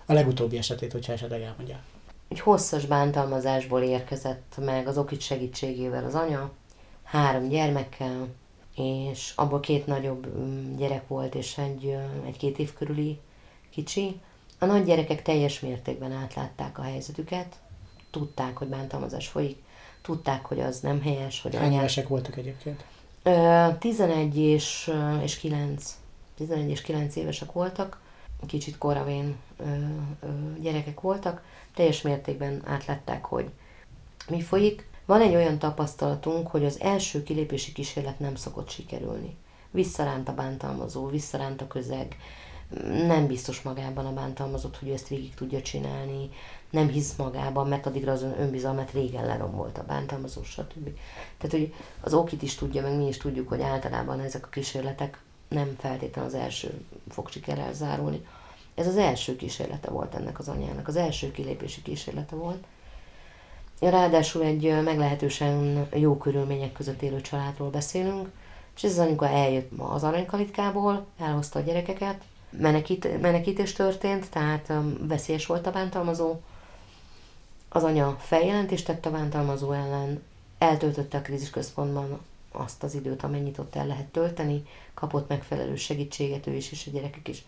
A 0.06 0.12
legutóbbi 0.12 0.56
esetét, 0.56 0.92
hogyha 0.92 1.12
esetleg 1.12 1.42
elmondja. 1.42 1.80
Egy 2.28 2.40
hosszas 2.40 2.87
bántalmazásból 2.87 3.82
érkezett 3.82 4.54
meg 4.64 4.87
az 4.87 4.98
okit 4.98 5.20
segítségével 5.20 6.04
az 6.04 6.14
anya, 6.14 6.50
három 7.02 7.48
gyermekkel, 7.48 8.28
és 8.76 9.32
abból 9.37 9.61
két 9.61 9.87
nagyobb 9.87 10.26
mm, 10.38 10.76
gyerek 10.76 11.09
volt, 11.09 11.35
és 11.35 11.59
egy, 11.59 11.96
egy 12.26 12.37
két 12.37 12.59
év 12.59 12.72
körüli 12.72 13.20
kicsi. 13.70 14.20
A 14.59 14.64
nagy 14.64 14.85
gyerekek 14.85 15.22
teljes 15.22 15.61
mértékben 15.61 16.12
átlátták 16.12 16.78
a 16.78 16.82
helyzetüket, 16.82 17.56
tudták, 18.11 18.56
hogy 18.56 18.68
bántalmazás 18.68 19.28
folyik, 19.28 19.59
tudták, 20.07 20.45
hogy 20.45 20.61
az 20.61 20.81
nem 20.81 21.03
helyes, 21.03 21.42
hogy 21.42 21.57
Hány 21.57 21.73
évesek 21.73 22.09
voltak 22.09 22.37
egyébként? 22.37 22.85
11 23.79 24.38
és, 24.38 24.92
és 25.23 25.38
9, 25.38 25.97
11 26.37 26.71
és 26.71 26.83
9 26.83 27.16
évesek 27.16 27.53
voltak, 27.53 28.01
kicsit 28.47 28.79
koravén 28.79 29.37
gyerekek 30.61 31.01
voltak, 31.01 31.42
teljes 31.75 32.03
mértékben 32.03 32.62
átlátták, 32.66 33.25
hogy 33.25 33.51
mi 34.29 34.40
folyik. 34.40 34.88
Van 35.05 35.21
egy 35.21 35.35
olyan 35.35 35.59
tapasztalatunk, 35.59 36.47
hogy 36.47 36.64
az 36.64 36.81
első 36.81 37.23
kilépési 37.23 37.73
kísérlet 37.73 38.19
nem 38.19 38.35
szokott 38.35 38.71
sikerülni. 38.71 39.37
Visszaránt 39.71 40.29
a 40.29 40.35
bántalmazó, 40.35 41.07
visszaránt 41.07 41.61
a 41.61 41.66
közeg, 41.66 42.16
nem 43.07 43.26
biztos 43.26 43.62
magában 43.62 44.07
a 44.07 44.12
bántalmazott, 44.12 44.79
hogy 44.79 44.88
ő 44.88 44.92
ezt 44.92 45.09
végig 45.09 45.35
tudja 45.35 45.62
csinálni, 45.62 46.31
nem 46.70 46.88
hisz 46.88 47.14
magában, 47.16 47.68
mert 47.68 47.87
addigra 47.87 48.12
az 48.12 48.22
önbizalmat 48.22 48.90
régen 48.90 49.26
lerombolt 49.26 49.79
a 49.79 49.85
bántalmazó, 49.85 50.42
stb. 50.42 50.88
Tehát, 51.38 51.57
hogy 51.57 51.74
az 52.00 52.14
okit 52.14 52.42
is 52.42 52.55
tudja, 52.55 52.83
meg 52.83 52.96
mi 52.96 53.07
is 53.07 53.16
tudjuk, 53.16 53.48
hogy 53.48 53.61
általában 53.61 54.20
ezek 54.20 54.46
a 54.46 54.48
kísérletek 54.48 55.20
nem 55.48 55.76
feltétlenül 55.79 56.31
az 56.31 56.37
első 56.37 56.85
fog 57.09 57.29
sikerrel 57.29 57.72
zárulni. 57.72 58.26
Ez 58.74 58.87
az 58.87 58.96
első 58.96 59.37
kísérlete 59.37 59.90
volt 59.90 60.14
ennek 60.14 60.38
az 60.38 60.48
anyának, 60.48 60.88
az 60.88 60.96
első 60.96 61.31
kilépési 61.31 61.83
kísérlete 61.83 62.37
volt. 62.37 62.64
Ráadásul 63.81 64.42
egy 64.42 64.83
meglehetősen 64.83 65.87
jó 65.94 66.16
körülmények 66.16 66.72
között 66.72 67.02
élő 67.02 67.20
családról 67.20 67.70
beszélünk, 67.70 68.29
és 68.76 68.85
ez 68.85 68.90
az 68.90 68.98
anyuka 68.98 69.29
eljött 69.29 69.76
ma 69.76 69.88
az 69.88 70.05
aranykalitkából, 70.05 71.07
elhozta 71.18 71.59
a 71.59 71.62
gyerekeket, 71.62 72.22
menekít, 72.59 73.21
menekítés 73.21 73.73
történt, 73.73 74.31
tehát 74.31 74.73
veszélyes 75.01 75.47
volt 75.47 75.66
a 75.66 75.71
bántalmazó. 75.71 76.40
Az 77.69 77.83
anya 77.83 78.16
feljelentést 78.21 78.87
tett 78.87 79.07
a 79.07 79.11
bántalmazó 79.11 79.73
ellen, 79.73 80.23
eltöltötte 80.59 81.19
a 81.19 81.23
krízisközpontban 81.23 82.21
azt 82.53 82.83
az 82.83 82.95
időt, 82.95 83.23
amennyit 83.23 83.59
ott 83.59 83.77
el 83.77 83.87
lehet 83.87 84.07
tölteni, 84.07 84.66
kapott 84.95 85.29
megfelelő 85.29 85.77
segítséget 85.77 86.47
ő 86.47 86.55
is, 86.55 86.73
és 86.73 86.87
a 86.87 86.90
gyerekek 86.90 87.29
is 87.29 87.45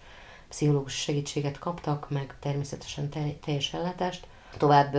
pszichológus 0.49 0.95
segítséget 0.95 1.59
kaptak, 1.59 2.11
meg 2.11 2.35
természetesen 2.41 3.09
teljes 3.45 3.75
ellátást. 3.75 4.27
Tovább 4.57 4.97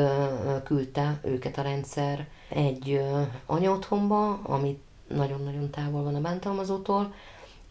küldte 0.64 1.20
őket 1.24 1.58
a 1.58 1.62
rendszer 1.62 2.28
egy 2.50 3.02
anyaotthonba, 3.46 4.40
ami 4.44 4.82
nagyon-nagyon 5.08 5.70
távol 5.70 6.04
van 6.04 6.16
a 6.16 6.22
bántalmazótól, 6.22 7.14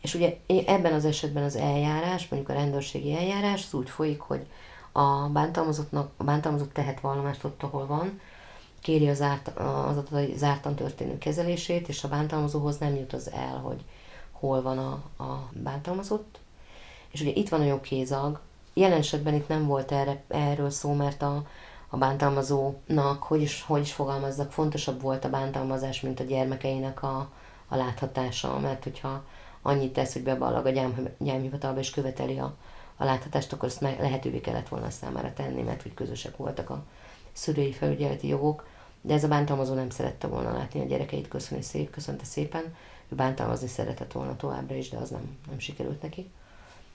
és 0.00 0.14
ugye 0.14 0.36
ebben 0.66 0.92
az 0.92 1.04
esetben 1.04 1.42
az 1.42 1.56
eljárás, 1.56 2.28
mondjuk 2.28 2.50
a 2.50 2.60
rendőrségi 2.60 3.14
eljárás, 3.14 3.64
az 3.66 3.74
úgy 3.74 3.90
folyik, 3.90 4.20
hogy 4.20 4.46
a 4.92 5.28
bántalmazottnak, 5.28 6.10
a 6.16 6.24
bántalmazott 6.24 6.72
tehet 6.72 7.00
vallomást 7.00 7.44
ott, 7.44 7.62
ahol 7.62 7.86
van, 7.86 8.20
kéri 8.80 9.08
az, 9.08 9.20
árt, 9.20 9.48
az 9.48 9.96
adatai 9.96 10.34
zártan 10.36 10.74
történő 10.74 11.18
kezelését, 11.18 11.88
és 11.88 12.04
a 12.04 12.08
bántalmazóhoz 12.08 12.78
nem 12.78 12.94
jut 12.94 13.12
az 13.12 13.30
el, 13.30 13.56
hogy 13.56 13.84
hol 14.32 14.62
van 14.62 14.78
a, 14.78 15.22
a 15.22 15.48
bántalmazott, 15.52 16.38
és 17.10 17.20
ugye 17.20 17.32
itt 17.34 17.48
van 17.48 17.60
a 17.60 17.64
jogkézag, 17.64 18.40
jelen 18.74 18.98
esetben 18.98 19.34
itt 19.34 19.48
nem 19.48 19.66
volt 19.66 19.92
erre, 19.92 20.22
erről 20.28 20.70
szó, 20.70 20.92
mert 20.92 21.22
a, 21.22 21.46
a 21.88 21.96
bántalmazónak, 21.96 23.22
hogy 23.22 23.42
is, 23.42 23.62
hogy 23.62 23.80
is 23.80 23.92
fogalmazzak, 23.92 24.52
fontosabb 24.52 25.00
volt 25.00 25.24
a 25.24 25.30
bántalmazás, 25.30 26.00
mint 26.00 26.20
a 26.20 26.24
gyermekeinek 26.24 27.02
a, 27.02 27.30
a 27.68 27.76
láthatása, 27.76 28.58
mert 28.58 28.84
hogyha 28.84 29.24
annyit 29.62 29.92
tesz, 29.92 30.12
hogy 30.12 30.22
beballag 30.22 30.66
a 30.66 30.70
gyám, 30.70 31.08
gyámhivatalba 31.18 31.78
és 31.78 31.90
követeli 31.90 32.38
a, 32.38 32.56
a 32.96 33.04
láthatást, 33.04 33.52
akkor 33.52 33.68
ezt 33.68 33.80
meg 33.80 34.00
lehetővé 34.00 34.40
kellett 34.40 34.68
volna 34.68 34.90
számára 34.90 35.32
tenni, 35.32 35.62
mert 35.62 35.82
hogy 35.82 35.94
közösek 35.94 36.36
voltak 36.36 36.70
a 36.70 36.84
szülői 37.32 37.72
felügyeleti 37.72 38.28
jogok, 38.28 38.66
de 39.00 39.14
ez 39.14 39.24
a 39.24 39.28
bántalmazó 39.28 39.74
nem 39.74 39.90
szerette 39.90 40.26
volna 40.26 40.52
látni 40.52 40.80
a 40.80 40.84
gyerekeit, 40.84 41.28
köszönni 41.28 41.62
szép, 41.62 41.90
köszönte 41.90 42.24
szépen, 42.24 42.74
ő 43.08 43.14
bántalmazni 43.14 43.68
szeretett 43.68 44.12
volna 44.12 44.36
továbbra 44.36 44.74
is, 44.74 44.88
de 44.88 44.96
az 44.96 45.10
nem, 45.10 45.38
nem 45.48 45.58
sikerült 45.58 46.02
neki. 46.02 46.30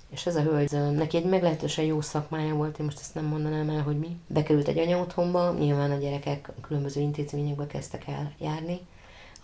És 0.10 0.26
ez 0.26 0.36
a 0.36 0.41
hölgy, 0.41 0.95
neki 0.95 1.17
egy 1.17 1.26
meglehetősen 1.26 1.86
jó 1.86 2.02
szakmája 2.02 2.56
volt, 2.56 2.80
én 2.80 2.86
most 2.86 2.99
ezt 2.99 3.15
nem 3.15 3.26
mondanám 3.26 3.69
el, 3.69 3.82
hogy 3.82 3.99
mi. 3.99 4.19
Bekerült 4.28 4.67
egy 4.67 4.78
anyaotthonba, 4.78 5.52
nyilván 5.52 5.91
a 5.91 5.97
gyerekek 5.97 6.52
különböző 6.62 7.02
intézményekbe 7.02 7.67
kezdtek 7.67 8.08
el 8.08 8.34
járni. 8.39 8.80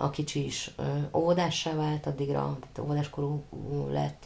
A 0.02 0.10
kicsi 0.10 0.46
is 0.46 0.72
óvodássá 1.14 1.76
vált, 1.76 2.06
addigra, 2.06 2.58
tehát 2.60 2.80
óvodáskorú 2.80 3.44
lett, 3.90 4.26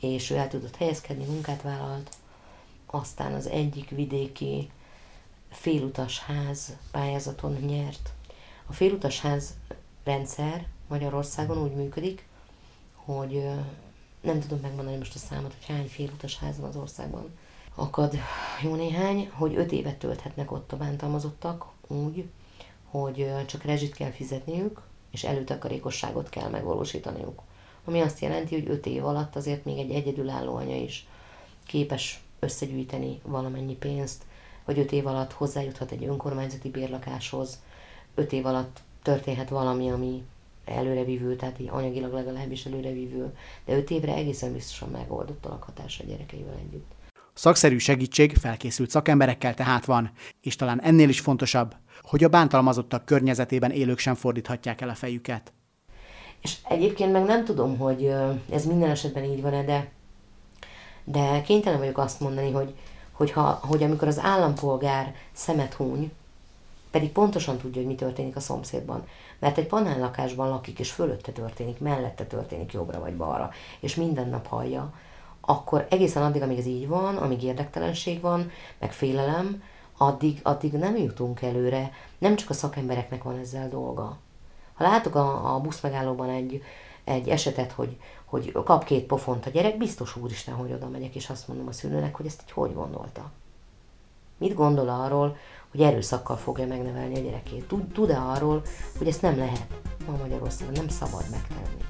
és 0.00 0.30
ő 0.30 0.36
el 0.36 0.48
tudott 0.48 0.76
helyezkedni, 0.76 1.24
munkát 1.24 1.62
vállalt. 1.62 2.10
Aztán 2.86 3.34
az 3.34 3.46
egyik 3.46 3.88
vidéki 3.88 4.70
félutas 5.50 6.18
ház 6.18 6.76
pályázaton 6.90 7.52
nyert. 7.52 8.12
A 8.66 8.72
félutas 8.72 9.20
ház 9.20 9.54
rendszer 10.04 10.66
Magyarországon 10.88 11.58
úgy 11.58 11.74
működik, 11.74 12.26
hogy 12.94 13.44
nem 14.20 14.40
tudom 14.40 14.60
megmondani 14.60 14.96
most 14.96 15.14
a 15.14 15.18
számot, 15.18 15.54
hogy 15.54 15.76
hány 15.76 15.88
félutas 15.88 16.38
ház 16.38 16.58
van 16.58 16.68
az 16.68 16.76
országban. 16.76 17.38
Akad 17.74 18.14
jó 18.62 18.74
néhány, 18.74 19.30
hogy 19.32 19.56
öt 19.56 19.72
évet 19.72 19.98
tölthetnek 19.98 20.52
ott 20.52 20.72
a 20.72 20.76
bántalmazottak 20.76 21.66
úgy, 21.86 22.28
hogy 22.90 23.46
csak 23.46 23.62
rezsit 23.62 23.94
kell 23.94 24.10
fizetniük, 24.10 24.80
és 25.10 25.24
előtakarékosságot 25.24 26.28
kell 26.28 26.48
megvalósítaniuk. 26.48 27.42
Ami 27.84 28.00
azt 28.00 28.20
jelenti, 28.20 28.54
hogy 28.54 28.70
öt 28.70 28.86
év 28.86 29.04
alatt 29.04 29.36
azért 29.36 29.64
még 29.64 29.78
egy 29.78 29.90
egyedülálló 29.90 30.54
anya 30.54 30.76
is 30.76 31.06
képes 31.66 32.20
összegyűjteni 32.38 33.20
valamennyi 33.22 33.74
pénzt, 33.74 34.24
vagy 34.64 34.78
öt 34.78 34.92
év 34.92 35.06
alatt 35.06 35.32
hozzájuthat 35.32 35.90
egy 35.90 36.04
önkormányzati 36.04 36.70
bérlakáshoz, 36.70 37.62
öt 38.14 38.32
év 38.32 38.46
alatt 38.46 38.80
történhet 39.02 39.48
valami, 39.48 39.90
ami 39.90 40.22
előrevívő, 40.64 41.36
tehát 41.36 41.60
így 41.60 41.68
anyagilag 41.70 42.12
legalábbis 42.12 42.66
előrevívő, 42.66 43.36
de 43.64 43.76
öt 43.76 43.90
évre 43.90 44.14
egészen 44.14 44.52
biztosan 44.52 44.90
megoldott 44.90 45.46
a 45.46 45.58
gyerekeivel 46.06 46.54
együtt. 46.54 46.90
Szakszerű 47.34 47.78
segítség 47.78 48.36
felkészült 48.36 48.90
szakemberekkel 48.90 49.54
tehát 49.54 49.84
van, 49.84 50.10
és 50.40 50.56
talán 50.56 50.82
ennél 50.82 51.08
is 51.08 51.20
fontosabb, 51.20 51.74
hogy 52.02 52.24
a 52.24 52.28
bántalmazottak 52.28 53.04
környezetében 53.04 53.70
élők 53.70 53.98
sem 53.98 54.14
fordíthatják 54.14 54.80
el 54.80 54.88
a 54.88 54.94
fejüket. 54.94 55.52
És 56.40 56.56
egyébként 56.68 57.12
meg 57.12 57.24
nem 57.24 57.44
tudom, 57.44 57.78
hogy 57.78 58.12
ez 58.50 58.64
minden 58.66 58.90
esetben 58.90 59.24
így 59.24 59.42
van-e, 59.42 59.64
de, 59.64 59.90
de 61.04 61.40
kénytelen 61.40 61.78
vagyok 61.78 61.98
azt 61.98 62.20
mondani, 62.20 62.50
hogy, 62.52 62.74
hogy, 63.12 63.30
ha, 63.30 63.60
hogy 63.62 63.82
amikor 63.82 64.08
az 64.08 64.18
állampolgár 64.18 65.14
szemet 65.32 65.74
húny, 65.74 66.12
pedig 66.90 67.12
pontosan 67.12 67.56
tudja, 67.58 67.80
hogy 67.80 67.90
mi 67.90 67.96
történik 67.96 68.36
a 68.36 68.40
szomszédban. 68.40 69.06
Mert 69.38 69.58
egy 69.58 69.66
panellakásban 69.66 70.48
lakik, 70.48 70.78
és 70.78 70.90
fölötte 70.90 71.32
történik, 71.32 71.78
mellette 71.78 72.24
történik 72.24 72.72
jobbra 72.72 73.00
vagy 73.00 73.16
balra, 73.16 73.50
és 73.80 73.94
minden 73.94 74.28
nap 74.28 74.46
hallja, 74.46 74.92
akkor 75.40 75.86
egészen 75.90 76.22
addig, 76.22 76.42
amíg 76.42 76.58
ez 76.58 76.66
így 76.66 76.88
van, 76.88 77.16
amíg 77.16 77.42
érdektelenség 77.42 78.20
van, 78.20 78.50
meg 78.78 78.92
félelem, 78.92 79.62
addig, 79.98 80.40
addig 80.42 80.72
nem 80.72 80.96
jutunk 80.96 81.42
előre. 81.42 81.92
Nem 82.18 82.36
csak 82.36 82.50
a 82.50 82.54
szakembereknek 82.54 83.22
van 83.22 83.38
ezzel 83.38 83.68
dolga. 83.68 84.18
Ha 84.74 84.84
látok 84.84 85.14
a, 85.14 85.54
a 85.54 85.60
buszmegállóban 85.60 86.28
egy, 86.28 86.62
egy 87.04 87.28
esetet, 87.28 87.72
hogy, 87.72 87.96
hogy 88.24 88.52
kap 88.52 88.84
két 88.84 89.06
pofont 89.06 89.46
a 89.46 89.50
gyerek, 89.50 89.78
biztos 89.78 90.16
úristen, 90.16 90.54
hogy 90.54 90.72
oda 90.72 90.88
megyek, 90.88 91.14
és 91.14 91.30
azt 91.30 91.48
mondom 91.48 91.66
a 91.66 91.72
szülőnek, 91.72 92.14
hogy 92.14 92.26
ezt 92.26 92.42
így 92.44 92.50
hogy 92.50 92.74
gondolta. 92.74 93.30
Mit 94.38 94.54
gondol 94.54 94.88
arról, 94.88 95.36
hogy 95.70 95.80
erőszakkal 95.80 96.36
fogja 96.36 96.66
megnevelni 96.66 97.14
a 97.18 97.20
gyerekét. 97.20 97.68
Tud, 97.68 97.92
tud-e 97.92 98.18
arról, 98.18 98.62
hogy 98.98 99.06
ezt 99.06 99.22
nem 99.22 99.36
lehet 99.36 99.66
ma 100.06 100.16
Magyarországon, 100.16 100.72
nem 100.74 100.88
szabad 100.88 101.24
megtenni. 101.30 101.84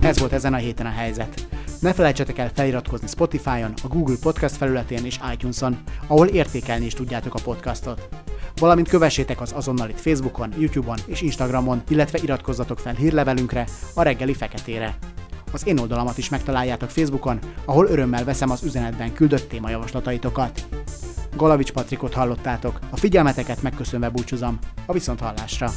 Ez 0.00 0.18
volt 0.18 0.32
ezen 0.32 0.54
a 0.54 0.56
héten 0.56 0.86
a 0.86 0.90
helyzet. 0.90 1.46
Ne 1.80 1.92
felejtsetek 1.92 2.38
el 2.38 2.50
feliratkozni 2.54 3.06
Spotify-on, 3.06 3.72
a 3.82 3.88
Google 3.88 4.16
Podcast 4.20 4.56
felületén 4.56 5.04
és 5.04 5.18
iTunes-on, 5.32 5.78
ahol 6.06 6.26
értékelni 6.26 6.84
is 6.84 6.94
tudjátok 6.94 7.34
a 7.34 7.40
podcastot. 7.42 8.08
Valamint 8.56 8.88
kövessétek 8.88 9.40
az 9.40 9.52
azonnalit 9.54 10.00
Facebookon, 10.00 10.52
YouTube-on 10.58 10.98
és 11.06 11.20
Instagramon, 11.20 11.82
illetve 11.88 12.18
iratkozzatok 12.22 12.78
fel 12.78 12.94
hírlevelünkre, 12.94 13.66
a 13.94 14.02
reggeli 14.02 14.34
feketére. 14.34 14.98
Az 15.52 15.66
én 15.66 15.78
oldalamat 15.78 16.18
is 16.18 16.28
megtaláljátok 16.28 16.90
Facebookon, 16.90 17.38
ahol 17.64 17.86
örömmel 17.86 18.24
veszem 18.24 18.50
az 18.50 18.62
üzenetben 18.62 19.12
küldött 19.12 19.48
témajavaslataitokat. 19.48 20.66
Galavics 21.36 21.72
Patrikot 21.72 22.14
hallottátok, 22.14 22.78
a 22.90 22.96
figyelmeteket 22.96 23.62
megköszönve 23.62 24.08
búcsúzom, 24.08 24.58
a 24.86 24.92
viszonthallásra! 24.92 25.70